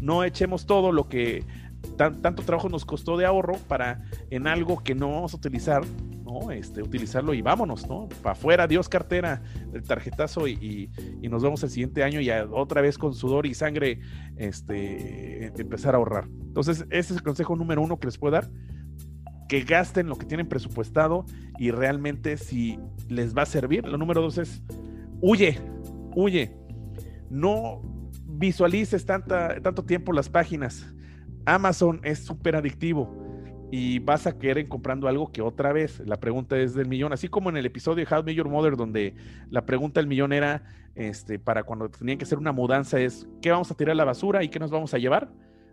No 0.00 0.22
echemos 0.22 0.66
todo 0.66 0.92
lo 0.92 1.08
que 1.08 1.44
tanto 1.96 2.44
trabajo 2.44 2.68
nos 2.68 2.84
costó 2.84 3.16
de 3.16 3.26
ahorro 3.26 3.56
para 3.66 4.02
en 4.30 4.46
algo 4.46 4.82
que 4.82 4.94
no 4.94 5.10
vamos 5.10 5.34
a 5.34 5.36
utilizar 5.36 5.82
Este, 6.52 6.82
utilizarlo 6.82 7.32
y 7.32 7.42
vámonos, 7.42 7.88
¿no? 7.88 8.08
Para 8.22 8.32
afuera, 8.32 8.66
Dios 8.66 8.88
cartera, 8.88 9.42
el 9.72 9.82
tarjetazo 9.82 10.46
y, 10.46 10.90
nos 11.22 11.42
vemos 11.42 11.62
el 11.62 11.70
siguiente 11.70 12.02
año 12.02 12.20
y 12.20 12.30
otra 12.30 12.82
vez 12.82 12.98
con 12.98 13.14
sudor 13.14 13.46
y 13.46 13.54
sangre, 13.54 14.00
este, 14.36 15.46
empezar 15.46 15.94
a 15.94 15.98
ahorrar. 15.98 16.28
Entonces, 16.28 16.84
ese 16.90 17.12
es 17.12 17.18
el 17.18 17.22
consejo 17.22 17.56
número 17.56 17.80
uno 17.80 17.98
que 17.98 18.06
les 18.06 18.18
puedo 18.18 18.32
dar, 18.32 18.50
que 19.48 19.62
gasten 19.62 20.08
lo 20.08 20.16
que 20.16 20.26
tienen 20.26 20.48
presupuestado 20.48 21.24
y 21.58 21.70
realmente 21.70 22.36
si 22.36 22.78
les 23.08 23.36
va 23.36 23.42
a 23.42 23.46
servir. 23.46 23.86
Lo 23.86 23.96
número 23.96 24.20
dos 24.20 24.36
es, 24.36 24.62
huye, 25.20 25.58
huye, 26.14 26.54
no 27.30 27.80
visualices 28.26 29.06
tanta, 29.06 29.60
tanto 29.62 29.82
tiempo 29.84 30.12
las 30.12 30.28
páginas. 30.28 30.86
Amazon 31.46 32.00
es 32.02 32.18
súper 32.18 32.56
adictivo 32.56 33.27
y 33.70 33.98
vas 33.98 34.26
a 34.26 34.38
querer 34.38 34.68
comprando 34.68 35.08
algo 35.08 35.30
que 35.30 35.42
otra 35.42 35.72
vez 35.72 36.00
la 36.06 36.18
pregunta 36.18 36.58
es 36.58 36.74
del 36.74 36.88
millón, 36.88 37.12
así 37.12 37.28
como 37.28 37.50
en 37.50 37.56
el 37.56 37.66
episodio 37.66 38.04
de 38.04 38.14
How 38.14 38.22
Major 38.24 38.48
Mother, 38.48 38.76
donde 38.76 39.14
la 39.50 39.66
pregunta 39.66 40.00
del 40.00 40.06
millón 40.06 40.32
era 40.32 40.62
este, 40.94 41.38
para 41.38 41.62
cuando 41.64 41.88
tenían 41.90 42.18
que 42.18 42.24
hacer 42.24 42.38
una 42.38 42.52
mudanza 42.52 42.98
es 42.98 43.28
¿qué 43.42 43.50
vamos 43.50 43.70
a 43.70 43.74
tirar 43.74 43.92
a 43.92 43.96
la 43.96 44.04
basura 44.04 44.42
y 44.42 44.48
qué 44.48 44.58
nos 44.58 44.70
vamos 44.70 44.94
a 44.94 44.98
llevar? 44.98 45.30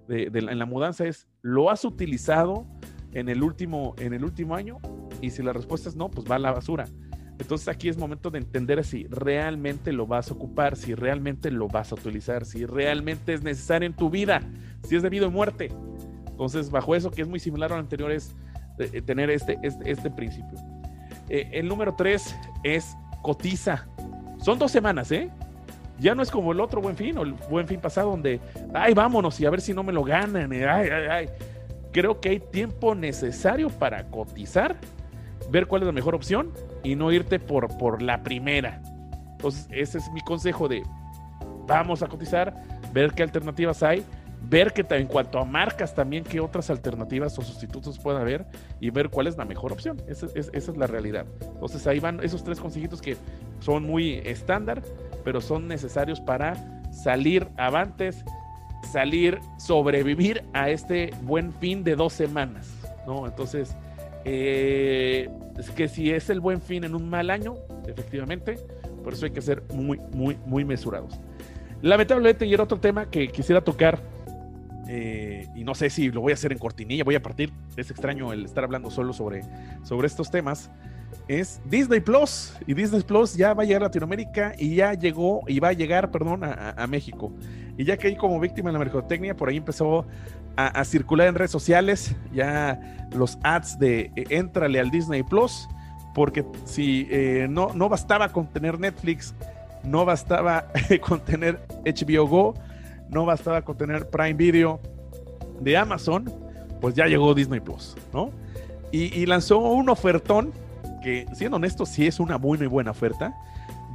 De, 0.07 0.25
en 0.25 0.59
la 0.59 0.65
mudanza 0.65 1.05
es 1.05 1.27
¿lo 1.41 1.71
has 1.71 1.85
utilizado 1.85 2.67
en 3.13 3.29
el, 3.29 3.41
último, 3.41 3.95
en 3.97 4.13
el 4.13 4.23
último 4.23 4.55
año? 4.55 4.77
Y 5.21 5.29
si 5.29 5.41
la 5.41 5.53
respuesta 5.53 5.87
es 5.89 5.95
no, 5.95 6.11
pues 6.11 6.29
va 6.29 6.35
a 6.35 6.39
la 6.39 6.51
basura. 6.51 6.85
Entonces 7.39 7.67
aquí 7.67 7.89
es 7.89 7.97
momento 7.97 8.29
de 8.29 8.39
entender 8.39 8.83
si 8.85 9.07
realmente 9.07 9.91
lo 9.91 10.05
vas 10.07 10.31
a 10.31 10.33
ocupar, 10.33 10.77
si 10.77 10.95
realmente 10.95 11.51
lo 11.51 11.67
vas 11.67 11.91
a 11.91 11.95
utilizar, 11.95 12.45
si 12.45 12.65
realmente 12.65 13.33
es 13.33 13.41
necesario 13.41 13.87
en 13.87 13.93
tu 13.93 14.09
vida, 14.09 14.41
si 14.83 14.95
es 14.95 15.01
debido 15.01 15.27
a 15.27 15.29
muerte. 15.29 15.69
Entonces, 16.35 16.69
bajo 16.69 16.93
eso, 16.95 17.11
que 17.11 17.21
es 17.21 17.29
muy 17.29 17.39
similar 17.39 17.71
al 17.71 17.79
anterior, 17.79 18.11
es 18.11 18.35
eh, 18.77 19.01
tener 19.01 19.29
este, 19.29 19.57
este, 19.63 19.89
este 19.89 20.11
principio. 20.11 20.59
Eh, 21.29 21.49
el 21.53 21.69
número 21.69 21.95
tres 21.95 22.35
es 22.61 22.93
cotiza. 23.21 23.87
Son 24.43 24.59
dos 24.59 24.69
semanas, 24.69 25.13
¿eh? 25.13 25.29
Ya 25.97 26.13
no 26.13 26.21
es 26.21 26.29
como 26.29 26.51
el 26.51 26.59
otro 26.59 26.81
buen 26.81 26.97
fin 26.97 27.17
o 27.17 27.23
el 27.23 27.31
buen 27.49 27.67
fin 27.67 27.79
pasado 27.79 28.09
donde, 28.09 28.41
ay, 28.73 28.93
vámonos 28.93 29.39
y 29.39 29.45
a 29.45 29.49
ver 29.49 29.61
si 29.61 29.73
no 29.73 29.81
me 29.81 29.93
lo 29.93 30.03
ganan. 30.03 30.51
Eh, 30.51 30.67
ay, 30.67 30.89
ay, 30.89 31.07
ay. 31.09 31.29
Creo 31.93 32.19
que 32.19 32.27
hay 32.27 32.39
tiempo 32.41 32.93
necesario 32.93 33.69
para 33.69 34.03
cotizar, 34.07 34.75
ver 35.49 35.67
cuál 35.67 35.83
es 35.83 35.85
la 35.85 35.93
mejor 35.93 36.15
opción 36.15 36.51
y 36.83 36.95
no 36.95 37.13
irte 37.13 37.39
por, 37.39 37.77
por 37.77 38.01
la 38.01 38.23
primera. 38.23 38.81
Entonces, 39.31 39.69
ese 39.71 39.99
es 39.99 40.11
mi 40.11 40.19
consejo 40.19 40.67
de, 40.67 40.83
vamos 41.65 42.03
a 42.03 42.07
cotizar, 42.07 42.61
ver 42.91 43.13
qué 43.13 43.23
alternativas 43.23 43.81
hay 43.83 44.03
ver 44.49 44.73
que 44.73 44.85
en 44.95 45.07
cuanto 45.07 45.39
a 45.39 45.45
marcas 45.45 45.93
también 45.93 46.23
qué 46.23 46.39
otras 46.39 46.69
alternativas 46.69 47.37
o 47.37 47.41
sustitutos 47.41 47.99
puede 47.99 48.19
haber 48.19 48.45
y 48.79 48.89
ver 48.89 49.09
cuál 49.09 49.27
es 49.27 49.37
la 49.37 49.45
mejor 49.45 49.71
opción. 49.71 50.01
Esa 50.07 50.27
es, 50.35 50.67
la 50.77 50.87
realidad. 50.87 51.25
Entonces 51.41 51.85
ahí 51.87 51.99
van 51.99 52.23
esos 52.23 52.43
tres 52.43 52.59
consejitos 52.59 53.01
que 53.01 53.17
son 53.59 53.83
muy 53.83 54.15
estándar, 54.25 54.81
pero 55.23 55.41
son 55.41 55.67
necesarios 55.67 56.19
para 56.19 56.83
salir 56.91 57.47
avantes, 57.57 58.23
salir, 58.91 59.39
sobrevivir 59.57 60.43
a 60.53 60.69
este 60.69 61.11
buen 61.23 61.51
fin 61.53 61.83
de 61.83 61.95
dos 61.95 62.13
semanas. 62.13 62.71
¿no? 63.07 63.25
Entonces, 63.25 63.75
eh, 64.25 65.29
es 65.57 65.69
que 65.71 65.87
si 65.87 66.11
es 66.11 66.29
el 66.29 66.39
buen 66.39 66.61
fin 66.61 66.83
en 66.83 66.95
un 66.95 67.09
mal 67.09 67.29
año, 67.29 67.55
efectivamente, 67.87 68.57
por 69.03 69.13
eso 69.13 69.25
hay 69.25 69.31
que 69.31 69.41
ser 69.41 69.63
muy, 69.73 69.99
muy, 70.11 70.37
muy 70.45 70.65
mesurados. 70.65 71.19
Lamentablemente, 71.81 72.45
y 72.45 72.53
era 72.53 72.63
otro 72.63 72.79
tema 72.79 73.09
que 73.09 73.27
quisiera 73.27 73.61
tocar 73.61 73.99
eh, 74.87 75.47
y 75.55 75.63
no 75.63 75.73
sé 75.73 75.89
si 75.89 76.11
lo 76.11 76.21
voy 76.21 76.31
a 76.31 76.35
hacer 76.35 76.51
en 76.51 76.59
cortinilla, 76.59 77.03
voy 77.03 77.15
a 77.15 77.21
partir, 77.21 77.51
es 77.75 77.89
extraño 77.89 78.31
el 78.33 78.45
estar 78.45 78.63
hablando 78.63 78.91
solo 78.91 79.13
sobre, 79.13 79.41
sobre 79.83 80.07
estos 80.07 80.29
temas. 80.29 80.69
es 81.27 81.61
Disney 81.65 81.99
Plus. 81.99 82.53
Y 82.67 82.73
Disney 82.73 83.01
Plus 83.01 83.35
ya 83.35 83.53
va 83.53 83.63
a 83.63 83.65
llegar 83.65 83.81
a 83.83 83.85
Latinoamérica 83.85 84.53
y 84.57 84.75
ya 84.75 84.93
llegó, 84.93 85.41
y 85.47 85.59
va 85.59 85.69
a 85.69 85.73
llegar, 85.73 86.11
perdón, 86.11 86.43
a, 86.43 86.85
México. 86.87 87.31
Y 87.77 87.83
ya 87.83 87.97
hay 88.01 88.15
como 88.15 88.39
víctima 88.39 88.69
de 88.69 88.73
la 88.73 88.79
mercadotecnia, 88.79 89.35
por 89.35 89.49
ahí 89.49 89.57
empezó 89.57 90.05
a, 90.55 90.83
circular 90.85 91.27
en 91.27 91.35
redes 91.35 91.51
sociales 91.51 92.15
ya 92.33 93.07
los 93.11 93.37
ads 93.43 93.77
de 93.77 94.11
eh, 94.15 94.25
entrale 94.29 94.79
al 94.79 94.89
Disney 94.89 95.23
Plus, 95.23 95.67
porque 96.13 96.45
si 96.63 97.07
eh, 97.09 97.47
no, 97.49 97.73
no 97.73 97.89
bastaba 97.89 98.29
con 98.29 98.47
tener 98.47 98.79
Netflix, 98.79 99.33
no 99.83 100.05
bastaba 100.05 100.67
con 101.01 101.19
tener 101.19 101.59
HBO 101.85 102.27
Go, 102.27 102.53
no 103.15 103.25
bastaba 103.25 103.63
con 103.63 103.77
tener 103.77 104.09
Prime 104.09 104.33
Video 104.33 104.79
de 105.61 105.77
Amazon, 105.77 106.31
pues 106.81 106.93
ya 106.95 107.07
llegó 107.07 107.33
Disney 107.33 107.61
Plus, 107.61 107.95
¿no? 108.13 108.29
Y, 108.91 109.25
lanzó 109.25 109.59
un 109.59 109.89
ofertón, 109.89 110.53
que 111.01 111.25
siendo 111.33 111.57
honesto, 111.57 111.85
sí 111.85 112.07
es 112.07 112.19
una 112.19 112.37
muy, 112.37 112.57
muy 112.57 112.67
buena 112.67 112.91
oferta, 112.91 113.35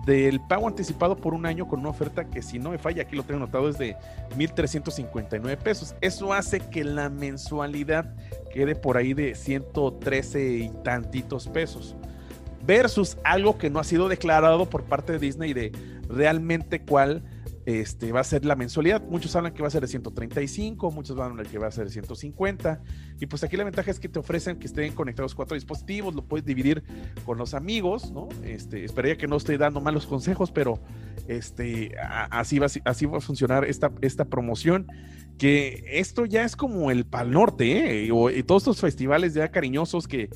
del 0.04 0.40
pago 0.40 0.68
anticipado 0.68 1.16
por 1.16 1.32
un 1.32 1.46
año 1.46 1.68
con 1.68 1.80
una 1.80 1.90
oferta 1.90 2.24
que 2.24 2.42
si 2.42 2.58
no 2.58 2.70
me 2.70 2.78
falla, 2.78 3.02
aquí 3.02 3.16
lo 3.16 3.22
tengo 3.22 3.42
anotado, 3.42 3.68
es 3.68 3.78
de 3.78 3.96
1.359 4.36 5.56
pesos. 5.58 5.94
Eso 6.00 6.34
hace 6.34 6.60
que 6.60 6.84
la 6.84 7.08
mensualidad 7.08 8.14
quede 8.52 8.74
por 8.74 8.96
ahí 8.98 9.14
de 9.14 9.34
113 9.34 10.50
y 10.50 10.68
tantitos 10.82 11.46
pesos. 11.48 11.94
Versus 12.66 13.16
algo 13.24 13.56
que 13.56 13.70
no 13.70 13.80
ha 13.80 13.84
sido 13.84 14.08
declarado 14.08 14.68
por 14.68 14.84
parte 14.84 15.12
de 15.12 15.18
Disney 15.18 15.54
de 15.54 15.72
realmente 16.08 16.82
cuál 16.82 17.22
este, 17.70 18.10
va 18.12 18.20
a 18.20 18.24
ser 18.24 18.44
la 18.44 18.56
mensualidad. 18.56 19.02
Muchos 19.02 19.36
hablan 19.36 19.52
que 19.52 19.62
va 19.62 19.68
a 19.68 19.70
ser 19.70 19.82
de 19.82 19.88
135, 19.88 20.90
muchos 20.90 21.16
van 21.16 21.28
a 21.28 21.30
hablar 21.30 21.46
que 21.46 21.58
va 21.58 21.68
a 21.68 21.70
ser 21.70 21.84
de 21.84 21.90
150. 21.90 22.82
Y 23.20 23.26
pues 23.26 23.44
aquí 23.44 23.56
la 23.56 23.64
ventaja 23.64 23.90
es 23.90 24.00
que 24.00 24.08
te 24.08 24.18
ofrecen 24.18 24.58
que 24.58 24.66
estén 24.66 24.92
conectados 24.92 25.34
cuatro 25.34 25.54
dispositivos, 25.54 26.14
lo 26.14 26.22
puedes 26.22 26.44
dividir 26.44 26.82
con 27.24 27.38
los 27.38 27.54
amigos, 27.54 28.10
¿no? 28.12 28.28
Este, 28.42 28.84
esperaría 28.84 29.16
que 29.16 29.26
no 29.26 29.36
esté 29.36 29.58
dando 29.58 29.80
malos 29.80 30.06
consejos, 30.06 30.50
pero 30.50 30.80
este, 31.28 31.92
así, 32.30 32.58
va, 32.58 32.66
a 32.66 33.20
funcionar 33.20 33.64
esta, 33.64 33.92
esta 34.00 34.24
promoción. 34.24 34.86
Que 35.38 35.84
esto 35.86 36.26
ya 36.26 36.44
es 36.44 36.54
como 36.54 36.90
el 36.90 37.06
Pal 37.06 37.30
Norte, 37.30 38.02
¿eh? 38.02 38.10
y 38.36 38.42
todos 38.42 38.62
estos 38.62 38.80
festivales 38.80 39.32
ya 39.32 39.50
cariñosos 39.50 40.06
que, 40.06 40.28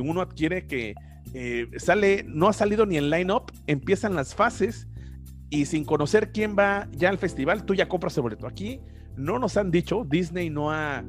uno 0.00 0.20
adquiere 0.20 0.66
que 0.66 0.94
eh, 1.34 1.68
sale, 1.76 2.24
no 2.26 2.48
ha 2.48 2.52
salido 2.52 2.86
ni 2.86 2.96
el 2.96 3.10
line-up, 3.10 3.52
empiezan 3.66 4.14
las 4.14 4.34
fases 4.34 4.86
y 5.52 5.66
sin 5.66 5.84
conocer 5.84 6.32
quién 6.32 6.56
va 6.58 6.88
ya 6.92 7.10
al 7.10 7.18
festival, 7.18 7.66
tú 7.66 7.74
ya 7.74 7.86
compras 7.86 8.16
el 8.16 8.22
boleto. 8.22 8.46
Aquí 8.46 8.80
no 9.16 9.38
nos 9.38 9.58
han 9.58 9.70
dicho, 9.70 10.02
Disney 10.08 10.48
no 10.48 10.70
ha 10.70 11.04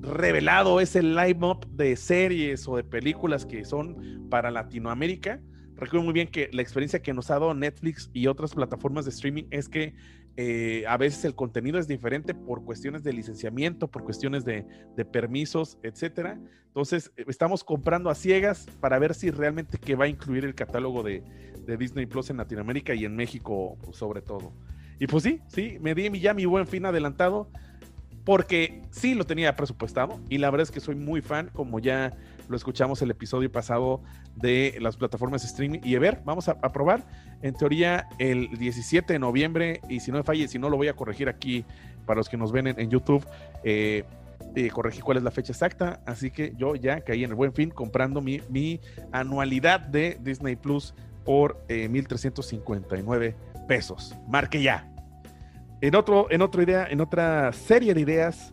revelado 0.00 0.80
ese 0.80 1.00
line-up 1.00 1.64
de 1.68 1.94
series 1.94 2.66
o 2.66 2.76
de 2.76 2.82
películas 2.82 3.46
que 3.46 3.64
son 3.64 4.26
para 4.28 4.50
Latinoamérica. 4.50 5.40
Recuerdo 5.76 6.02
muy 6.02 6.12
bien 6.12 6.26
que 6.26 6.50
la 6.52 6.60
experiencia 6.60 7.02
que 7.02 7.14
nos 7.14 7.30
ha 7.30 7.34
dado 7.34 7.54
Netflix 7.54 8.10
y 8.12 8.26
otras 8.26 8.54
plataformas 8.54 9.04
de 9.04 9.12
streaming 9.12 9.44
es 9.52 9.68
que 9.68 9.94
eh, 10.36 10.82
a 10.88 10.96
veces 10.96 11.24
el 11.24 11.36
contenido 11.36 11.78
es 11.78 11.86
diferente 11.86 12.34
por 12.34 12.64
cuestiones 12.64 13.04
de 13.04 13.12
licenciamiento, 13.12 13.86
por 13.86 14.02
cuestiones 14.02 14.44
de, 14.44 14.66
permisos, 15.12 15.78
etcétera. 15.84 16.40
Entonces, 16.66 17.12
estamos 17.28 17.62
comprando 17.62 18.10
a 18.10 18.16
ciegas 18.16 18.66
para 18.80 18.98
ver 18.98 19.14
si 19.14 19.30
realmente 19.30 19.78
que 19.78 19.94
va 19.94 20.06
a 20.06 20.08
incluir 20.08 20.44
el 20.44 20.56
catálogo 20.56 21.04
de, 21.04 21.22
de 21.64 21.76
Disney 21.76 22.06
Plus 22.06 22.30
en 22.30 22.36
Latinoamérica 22.36 22.94
y 22.94 23.04
en 23.04 23.16
México 23.16 23.76
pues, 23.84 23.96
sobre 23.96 24.22
todo. 24.22 24.52
Y 24.98 25.06
pues 25.06 25.24
sí, 25.24 25.40
sí, 25.48 25.78
me 25.80 25.94
di 25.94 26.08
ya 26.20 26.34
mi 26.34 26.44
buen 26.44 26.66
fin 26.66 26.86
adelantado 26.86 27.48
porque 28.24 28.82
sí 28.90 29.14
lo 29.14 29.26
tenía 29.26 29.54
presupuestado 29.54 30.20
y 30.28 30.38
la 30.38 30.50
verdad 30.50 30.62
es 30.62 30.70
que 30.70 30.80
soy 30.80 30.94
muy 30.94 31.20
fan, 31.20 31.50
como 31.52 31.78
ya 31.78 32.16
lo 32.48 32.56
escuchamos 32.56 33.00
el 33.02 33.10
episodio 33.10 33.50
pasado 33.50 34.02
de 34.36 34.76
las 34.80 34.96
plataformas 34.96 35.44
streaming. 35.44 35.80
Y 35.82 35.96
a 35.96 35.98
ver, 35.98 36.20
vamos 36.24 36.48
a, 36.48 36.60
probar. 36.60 37.04
En 37.42 37.54
teoría, 37.54 38.08
el 38.18 38.48
17 38.58 39.12
de 39.12 39.18
noviembre, 39.18 39.80
y 39.88 40.00
si 40.00 40.10
no 40.10 40.18
me 40.18 40.24
falle, 40.24 40.48
si 40.48 40.58
no 40.58 40.70
lo 40.70 40.76
voy 40.76 40.88
a 40.88 40.94
corregir 40.94 41.28
aquí 41.28 41.64
para 42.06 42.18
los 42.18 42.28
que 42.28 42.36
nos 42.36 42.52
ven 42.52 42.66
en, 42.66 42.90
YouTube, 42.90 43.24
eh, 43.62 44.04
eh, 44.54 44.70
corregí 44.70 45.00
cuál 45.00 45.18
es 45.18 45.22
la 45.22 45.30
fecha 45.30 45.52
exacta. 45.52 46.00
Así 46.06 46.30
que 46.30 46.54
yo 46.56 46.74
ya 46.74 47.00
caí 47.00 47.24
en 47.24 47.30
el 47.30 47.36
buen 47.36 47.52
fin 47.52 47.70
comprando 47.70 48.20
mi, 48.20 48.40
mi 48.48 48.80
anualidad 49.12 49.80
de 49.80 50.18
Disney 50.22 50.56
Plus 50.56 50.94
por 51.24 51.64
1.359 51.68 53.22
eh, 53.22 53.34
pesos. 53.66 54.14
Marque 54.28 54.62
ya. 54.62 54.90
En, 55.80 55.94
otro, 55.94 56.30
en, 56.30 56.42
otra 56.42 56.62
idea, 56.62 56.86
en 56.88 57.00
otra 57.00 57.52
serie 57.52 57.94
de 57.94 58.00
ideas, 58.00 58.52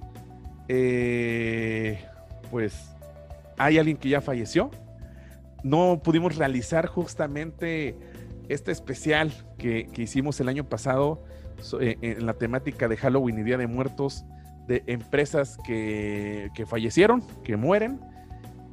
eh, 0.68 2.04
pues 2.50 2.92
hay 3.58 3.78
alguien 3.78 3.98
que 3.98 4.10
ya 4.10 4.22
falleció. 4.22 4.72
No 5.64 6.02
pudimos 6.04 6.36
realizar 6.36 6.88
justamente 6.88 7.96
este 8.50 8.72
especial 8.72 9.32
que, 9.58 9.88
hicimos 9.96 10.40
el 10.40 10.50
año 10.50 10.68
pasado 10.68 11.24
eh, 11.80 11.98
en 12.02 12.26
la 12.26 12.34
temática 12.34 12.88
de 12.88 12.98
Halloween 12.98 13.40
y 13.40 13.44
Día 13.44 13.58
de 13.58 13.68
Muertos 13.68 14.26
de 14.68 14.84
empresas 14.88 15.58
que, 15.66 16.50
que 16.56 16.66
fallecieron, 16.66 17.24
que 17.44 17.56
mueren. 17.56 18.00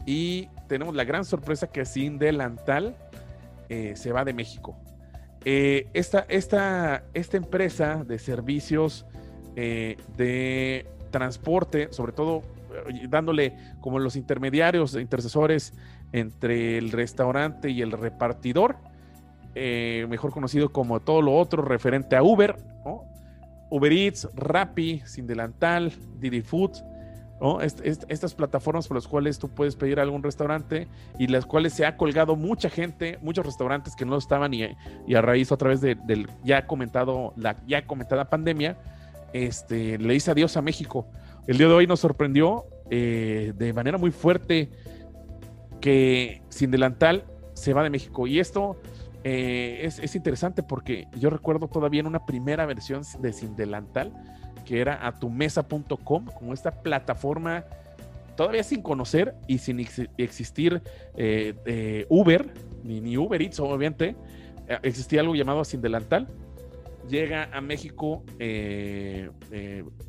Y 0.07 0.49
tenemos 0.69 0.95
la 0.95 1.05
gran 1.05 1.25
sorpresa 1.25 1.67
que 1.67 1.85
sin 1.85 2.19
delantal 2.19 2.97
eh, 3.69 3.95
se 3.97 4.13
va 4.13 4.25
de 4.25 4.33
México. 4.33 4.77
Eh, 5.45 5.89
esta, 5.95 6.27
esta, 6.29 7.05
esta, 7.15 7.37
empresa 7.37 8.05
de 8.05 8.19
servicios 8.19 9.07
eh, 9.57 9.97
de 10.17 10.87
transporte, 11.11 11.89
sobre 11.93 12.13
todo 12.13 12.43
dándole 13.09 13.57
como 13.81 13.99
los 13.99 14.17
intermediarios, 14.17 14.95
intercesores 14.95 15.75
entre 16.13 16.79
el 16.79 16.93
restaurante 16.93 17.71
y 17.71 17.83
el 17.83 17.93
repartidor, 17.93 18.77
mejor 19.55 20.33
conocido 20.33 20.71
como 20.71 21.01
todo 21.01 21.23
lo 21.23 21.35
otro 21.35 21.63
referente 21.63 22.15
a 22.15 22.23
Uber, 22.23 22.57
Uber 23.71 23.93
Eats, 23.93 24.29
Rappi, 24.35 25.03
Sin 25.07 25.27
Delantal, 25.27 25.93
Didi 26.21 26.43
Food, 26.43 26.73
estas 27.61 28.35
plataformas 28.35 28.89
por 28.89 28.97
las 28.97 29.07
cuales 29.07 29.39
tú 29.39 29.49
puedes 29.49 29.77
pedir 29.77 30.01
a 30.01 30.03
algún 30.03 30.23
restaurante 30.23 30.89
y 31.19 31.29
las 31.29 31.47
cuales 31.47 31.73
se 31.73 31.87
ha 31.87 31.97
colgado 31.97 32.35
mucha 32.37 32.69
gente, 32.69 33.19
muchos 33.23 33.47
restaurantes 33.47 33.95
que 33.95 34.05
no 34.05 34.17
estaban 34.17 34.53
y, 34.55 34.65
a 34.65 35.23
raíz 35.23 35.53
otra 35.53 35.69
vez 35.69 35.81
del 35.81 36.29
ya 36.45 36.67
comentado, 36.67 37.33
la 37.37 37.57
ya 37.67 37.87
comentada 37.87 38.29
pandemia, 38.29 38.77
este, 39.33 39.99
le 39.99 40.15
dice 40.15 40.31
adiós 40.31 40.57
a 40.57 40.63
México. 40.63 41.07
El 41.47 41.59
día 41.59 41.69
de 41.69 41.75
hoy 41.75 41.87
nos 41.87 42.01
sorprendió 42.01 42.67
eh, 42.91 43.53
de 43.57 43.73
manera 43.73 43.99
muy 43.99 44.11
fuerte 44.11 44.71
que 45.81 46.43
Sin 46.49 46.71
Delantal 46.71 47.25
se 47.55 47.73
va 47.73 47.83
de 47.83 47.91
México. 47.91 48.27
Y 48.27 48.41
esto 48.41 48.81
eh, 49.25 49.81
es, 49.83 49.99
es, 49.99 50.15
interesante 50.15 50.63
porque 50.63 51.07
yo 51.17 51.31
recuerdo 51.31 51.69
todavía 51.69 52.01
en 52.01 52.07
una 52.07 52.25
primera 52.25 52.67
versión 52.67 53.03
de 53.21 53.33
Sin 53.33 53.57
Delantal, 53.57 54.13
que 54.69 54.83
era 54.83 55.07
atumesa.com, 55.07 56.27
como 56.27 56.53
esta 56.53 56.83
plataforma 56.83 57.65
todavía 58.37 58.63
sin 58.63 58.83
conocer 58.83 59.35
y 59.47 59.57
sin 59.57 59.81
existir 60.19 60.83
eh, 61.17 62.05
Uber, 62.11 62.53
ni, 62.85 63.17
Uber 63.17 63.41
Eats, 63.41 63.61
obviamente, 63.61 64.15
eh, 64.69 64.79
existía 64.83 65.23
algo 65.23 65.35
llamado 65.35 65.65
Sin 65.65 65.81
Delantal. 65.81 66.29
Llega 67.09 67.49
a 67.51 67.63
México 67.63 68.25
eh, 68.39 69.31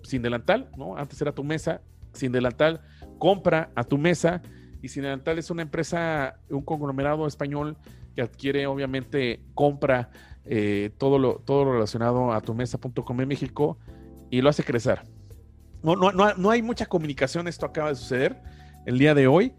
Sin 0.04 0.22
Delantal, 0.24 0.70
¿no? 0.76 0.98
Antes 0.98 1.22
era 1.22 1.32
Tu 1.32 1.46
Mesa, 1.46 1.80
Sin 2.12 2.34
Delantal 2.34 2.82
compra 3.18 3.72
a 3.76 3.86
Tu 3.86 3.98
Mesa 3.98 4.42
y 4.82 4.90
Sin 4.90 5.04
Delantal 5.04 5.40
es 5.40 5.50
una 5.52 5.62
empresa, 5.62 6.38
un 6.50 6.64
conglomerado 6.64 7.28
español 7.28 7.78
que 8.14 8.24
adquiere, 8.24 8.68
obviamente, 8.68 9.40
compra 9.54 10.10
todo, 10.98 11.18
lo, 11.18 11.36
todo 11.46 11.64
lo 11.64 11.74
relacionado 11.74 12.34
a 12.34 12.42
tumesa.com 12.42 13.22
en 13.22 13.28
México 13.28 13.78
y 14.30 14.42
lo 14.42 14.50
hace 14.50 14.64
crecer. 14.64 15.02
No, 15.82 15.96
no, 15.96 16.12
no, 16.12 16.50
hay 16.50 16.62
mucha 16.62 16.86
comunicación, 16.86 17.48
esto 17.48 17.66
acaba 17.66 17.90
de 17.90 17.96
suceder 17.96 18.42
el 18.86 18.98
día 18.98 19.14
de 19.14 19.28
hoy. 19.28 19.54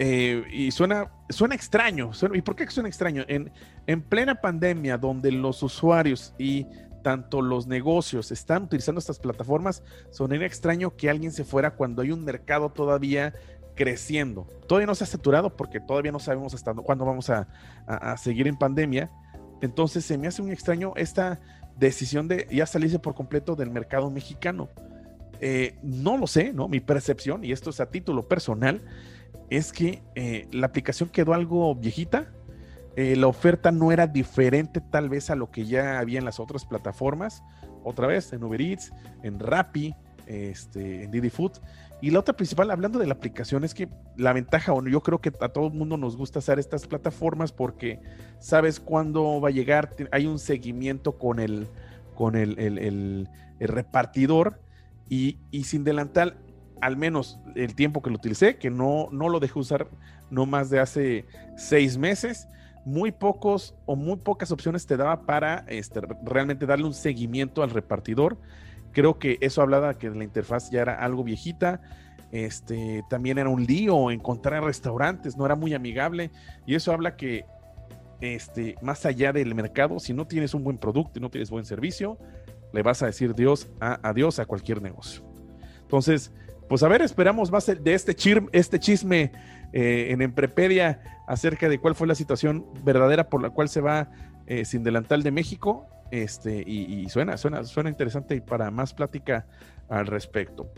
Eh, 0.00 0.42
y 0.50 0.72
suena, 0.72 1.12
suena 1.28 1.54
extraño. 1.54 2.10
¿Y 2.32 2.42
por 2.42 2.56
qué 2.56 2.68
suena 2.68 2.88
extraño? 2.88 3.24
En, 3.28 3.52
en 3.86 4.02
plena 4.02 4.34
pandemia, 4.34 4.98
donde 4.98 5.30
los 5.30 5.62
usuarios 5.62 6.34
y 6.38 6.66
tanto 7.02 7.42
los 7.42 7.66
negocios 7.68 8.32
están 8.32 8.64
utilizando 8.64 8.98
estas 8.98 9.20
plataformas, 9.20 9.84
suena 10.10 10.44
extraño 10.44 10.96
que 10.96 11.08
alguien 11.08 11.30
se 11.30 11.44
fuera 11.44 11.70
cuando 11.76 12.02
hay 12.02 12.10
un 12.10 12.24
mercado 12.24 12.70
todavía 12.70 13.34
creciendo. 13.76 14.48
Todavía 14.66 14.86
no 14.86 14.94
se 14.94 15.04
ha 15.04 15.06
saturado 15.06 15.54
porque 15.56 15.80
todavía 15.80 16.10
no 16.10 16.18
sabemos 16.18 16.54
hasta 16.54 16.74
cuándo 16.74 17.04
vamos 17.04 17.30
a, 17.30 17.46
a 17.86 18.16
seguir 18.16 18.48
en 18.48 18.56
pandemia. 18.56 19.10
Entonces 19.60 20.04
se 20.04 20.18
me 20.18 20.26
hace 20.26 20.42
muy 20.42 20.52
extraño 20.52 20.92
esta 20.96 21.40
decisión 21.76 22.28
de 22.28 22.46
ya 22.50 22.66
salirse 22.66 22.98
por 22.98 23.14
completo 23.14 23.56
del 23.56 23.70
mercado 23.70 24.10
mexicano. 24.10 24.68
Eh, 25.40 25.76
no 25.82 26.16
lo 26.16 26.26
sé, 26.26 26.52
¿no? 26.52 26.68
Mi 26.68 26.80
percepción, 26.80 27.44
y 27.44 27.52
esto 27.52 27.70
es 27.70 27.80
a 27.80 27.90
título 27.90 28.28
personal, 28.28 28.82
es 29.50 29.72
que 29.72 30.02
eh, 30.14 30.48
la 30.52 30.66
aplicación 30.66 31.08
quedó 31.08 31.34
algo 31.34 31.74
viejita. 31.74 32.32
Eh, 32.96 33.16
la 33.16 33.26
oferta 33.26 33.72
no 33.72 33.90
era 33.90 34.06
diferente 34.06 34.80
tal 34.80 35.08
vez 35.08 35.28
a 35.30 35.34
lo 35.34 35.50
que 35.50 35.66
ya 35.66 35.98
había 35.98 36.18
en 36.18 36.24
las 36.24 36.38
otras 36.38 36.64
plataformas. 36.64 37.42
Otra 37.82 38.06
vez, 38.06 38.32
en 38.32 38.44
Uber 38.44 38.60
Eats, 38.60 38.92
en 39.22 39.40
Rappi, 39.40 39.94
este, 40.26 41.04
en 41.04 41.10
Didi 41.10 41.28
Food. 41.28 41.60
Y 42.04 42.10
la 42.10 42.18
otra 42.18 42.36
principal, 42.36 42.70
hablando 42.70 42.98
de 42.98 43.06
la 43.06 43.14
aplicación, 43.14 43.64
es 43.64 43.72
que 43.72 43.88
la 44.18 44.34
ventaja, 44.34 44.74
o 44.74 44.86
yo 44.86 45.02
creo 45.02 45.22
que 45.22 45.32
a 45.40 45.48
todo 45.48 45.68
el 45.68 45.72
mundo 45.72 45.96
nos 45.96 46.18
gusta 46.18 46.40
hacer 46.40 46.58
estas 46.58 46.86
plataformas 46.86 47.50
porque 47.50 47.98
sabes 48.40 48.78
cuándo 48.78 49.40
va 49.40 49.48
a 49.48 49.52
llegar, 49.52 49.96
hay 50.12 50.26
un 50.26 50.38
seguimiento 50.38 51.12
con 51.16 51.40
el, 51.40 51.66
con 52.14 52.36
el, 52.36 52.58
el, 52.58 53.26
repartidor 53.58 54.60
y, 55.08 55.38
y, 55.50 55.64
sin 55.64 55.82
delantal, 55.82 56.36
al 56.82 56.98
menos 56.98 57.40
el 57.54 57.74
tiempo 57.74 58.02
que 58.02 58.10
lo 58.10 58.16
utilicé, 58.16 58.58
que 58.58 58.68
no, 58.68 59.08
no 59.10 59.30
lo 59.30 59.40
dejé 59.40 59.58
usar 59.58 59.88
no 60.28 60.44
más 60.44 60.68
de 60.68 60.80
hace 60.80 61.24
seis 61.56 61.96
meses, 61.96 62.48
muy 62.84 63.12
pocos 63.12 63.74
o 63.86 63.96
muy 63.96 64.16
pocas 64.16 64.52
opciones 64.52 64.86
te 64.86 64.98
daba 64.98 65.22
para 65.22 65.64
este, 65.68 66.02
realmente 66.22 66.66
darle 66.66 66.84
un 66.84 66.92
seguimiento 66.92 67.62
al 67.62 67.70
repartidor. 67.70 68.36
Creo 68.94 69.18
que 69.18 69.38
eso 69.40 69.60
hablaba 69.60 69.98
que 69.98 70.08
la 70.08 70.24
interfaz 70.24 70.70
ya 70.70 70.80
era 70.82 70.94
algo 70.94 71.24
viejita. 71.24 71.82
Este, 72.32 73.04
también 73.10 73.38
era 73.38 73.48
un 73.48 73.64
lío 73.64 74.10
encontrar 74.10 74.64
restaurantes, 74.64 75.36
no 75.36 75.44
era 75.44 75.56
muy 75.56 75.74
amigable. 75.74 76.30
Y 76.66 76.76
eso 76.76 76.92
habla 76.92 77.16
que 77.16 77.44
este, 78.20 78.76
más 78.80 79.04
allá 79.04 79.32
del 79.32 79.54
mercado, 79.54 79.98
si 79.98 80.14
no 80.14 80.26
tienes 80.26 80.54
un 80.54 80.64
buen 80.64 80.78
producto 80.78 81.18
y 81.18 81.22
no 81.22 81.28
tienes 81.28 81.50
buen 81.50 81.64
servicio, 81.64 82.18
le 82.72 82.82
vas 82.82 83.02
a 83.02 83.06
decir 83.06 83.34
Dios 83.34 83.68
a, 83.80 83.98
adiós 84.08 84.38
a 84.38 84.46
cualquier 84.46 84.80
negocio. 84.80 85.22
Entonces, 85.82 86.32
pues 86.68 86.82
a 86.82 86.88
ver, 86.88 87.02
esperamos 87.02 87.50
más 87.50 87.66
de 87.66 87.94
este, 87.94 88.16
este 88.52 88.78
chisme 88.78 89.32
eh, 89.72 90.08
en 90.10 90.22
Emprepedia 90.22 91.00
acerca 91.26 91.68
de 91.68 91.78
cuál 91.78 91.94
fue 91.94 92.06
la 92.06 92.14
situación 92.14 92.64
verdadera 92.84 93.28
por 93.28 93.42
la 93.42 93.50
cual 93.50 93.68
se 93.68 93.80
va 93.80 94.10
eh, 94.46 94.64
sin 94.64 94.82
delantal 94.82 95.22
de 95.22 95.30
México. 95.30 95.86
Este, 96.14 96.62
y, 96.64 97.08
suena, 97.08 97.36
suena, 97.36 97.64
suena 97.64 97.90
interesante 97.90 98.36
y 98.36 98.40
para 98.40 98.70
más 98.70 98.94
plática 98.94 99.48
al 99.88 100.06
respecto. 100.06 100.72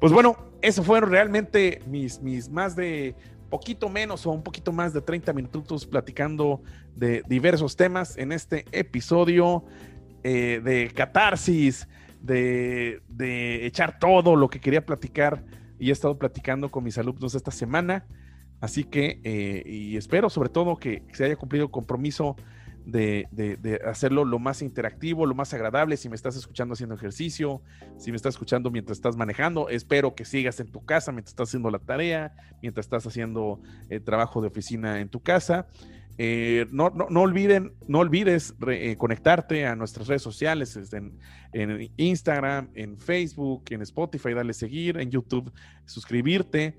Pues 0.00 0.12
bueno, 0.12 0.36
eso 0.62 0.82
fueron 0.82 1.10
realmente 1.10 1.80
mis, 1.86 2.20
mis 2.20 2.48
más 2.48 2.74
de 2.74 3.14
poquito 3.50 3.88
menos 3.88 4.26
o 4.26 4.32
un 4.32 4.42
poquito 4.42 4.72
más 4.72 4.92
de 4.92 5.00
30 5.00 5.32
minutos 5.32 5.86
platicando 5.86 6.60
de 6.96 7.22
diversos 7.28 7.76
temas 7.76 8.16
en 8.16 8.32
este 8.32 8.64
episodio 8.72 9.64
eh, 10.24 10.60
de 10.64 10.90
catarsis, 10.92 11.86
de, 12.20 13.00
de, 13.06 13.66
echar 13.66 14.00
todo 14.00 14.34
lo 14.34 14.50
que 14.50 14.58
quería 14.58 14.84
platicar 14.84 15.44
y 15.78 15.90
he 15.90 15.92
estado 15.92 16.18
platicando 16.18 16.68
con 16.68 16.82
mis 16.82 16.98
alumnos 16.98 17.36
esta 17.36 17.52
semana. 17.52 18.08
Así 18.60 18.82
que, 18.82 19.20
eh, 19.22 19.62
y 19.64 19.96
espero 19.96 20.30
sobre 20.30 20.48
todo 20.48 20.76
que 20.78 21.04
se 21.12 21.26
haya 21.26 21.36
cumplido 21.36 21.66
el 21.66 21.70
compromiso 21.70 22.34
de, 22.84 23.80
hacerlo 23.86 24.24
lo 24.24 24.38
más 24.38 24.62
interactivo, 24.62 25.26
lo 25.26 25.34
más 25.34 25.52
agradable. 25.54 25.96
Si 25.96 26.08
me 26.08 26.16
estás 26.16 26.36
escuchando 26.36 26.74
haciendo 26.74 26.94
ejercicio, 26.94 27.62
si 27.98 28.10
me 28.10 28.16
estás 28.16 28.34
escuchando 28.34 28.70
mientras 28.70 28.98
estás 28.98 29.16
manejando, 29.16 29.68
espero 29.68 30.14
que 30.14 30.24
sigas 30.24 30.60
en 30.60 30.70
tu 30.70 30.84
casa 30.84 31.12
mientras 31.12 31.32
estás 31.32 31.48
haciendo 31.48 31.70
la 31.70 31.78
tarea, 31.78 32.34
mientras 32.62 32.86
estás 32.86 33.06
haciendo 33.06 33.60
el 33.88 33.98
eh, 33.98 34.00
trabajo 34.00 34.40
de 34.40 34.48
oficina 34.48 35.00
en 35.00 35.08
tu 35.08 35.20
casa. 35.20 35.68
Eh, 36.22 36.66
no, 36.70 36.90
no, 36.90 37.20
olviden, 37.22 37.72
no 37.88 38.00
olvides 38.00 38.54
conectarte 38.98 39.66
a 39.66 39.74
nuestras 39.74 40.06
redes 40.06 40.20
sociales 40.20 40.78
en, 40.92 41.18
en, 41.54 41.90
Instagram, 41.96 42.68
en 42.74 42.98
Facebook, 42.98 43.64
en 43.70 43.80
Spotify, 43.80 44.34
dale 44.34 44.52
seguir, 44.52 44.98
en 44.98 45.10
YouTube, 45.10 45.50
suscribirte 45.86 46.76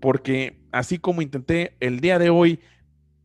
porque 0.00 0.58
así 0.72 0.98
como 0.98 1.22
intenté 1.22 1.76
el 1.80 2.00
día 2.00 2.18
de 2.18 2.30
hoy 2.30 2.60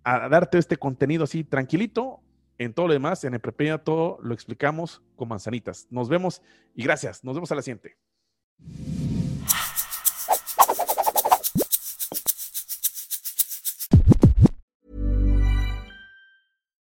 a 0.05 0.29
darte 0.29 0.57
este 0.57 0.77
contenido 0.77 1.25
así 1.25 1.43
tranquilito, 1.43 2.21
en 2.57 2.73
todo 2.73 2.87
lo 2.87 2.93
demás, 2.93 3.23
en 3.25 3.33
el 3.33 3.41
Prepeña, 3.41 3.79
todo 3.79 4.17
lo 4.21 4.33
explicamos 4.33 5.01
con 5.17 5.27
manzanitas. 5.27 5.87
Nos 5.89 6.07
vemos 6.07 6.41
y 6.73 6.83
gracias. 6.83 7.23
Nos 7.23 7.35
vemos 7.35 7.51
a 7.51 7.55
la 7.55 7.61
siguiente. 7.61 7.97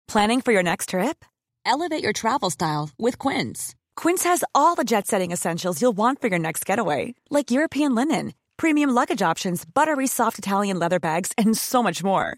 Planning 0.07 0.41
for 0.41 0.51
your 0.51 0.63
next 0.63 0.89
trip? 0.89 1.23
Elevate 1.65 2.03
your 2.03 2.11
travel 2.11 2.49
style 2.49 2.89
with 2.97 3.17
Quince. 3.19 3.75
Quince 3.95 4.23
has 4.23 4.43
all 4.55 4.75
the 4.75 4.83
jet 4.83 5.07
setting 5.07 5.31
essentials 5.31 5.79
you'll 5.81 5.95
want 5.95 6.19
for 6.19 6.27
your 6.27 6.39
next 6.39 6.65
getaway, 6.65 7.13
like 7.29 7.51
European 7.51 7.93
linen 7.93 8.33
premium 8.61 8.91
luggage 8.91 9.23
options, 9.23 9.65
buttery 9.65 10.05
soft 10.05 10.37
Italian 10.37 10.77
leather 10.77 10.99
bags, 10.99 11.31
and 11.35 11.57
so 11.57 11.81
much 11.81 12.03
more. 12.03 12.37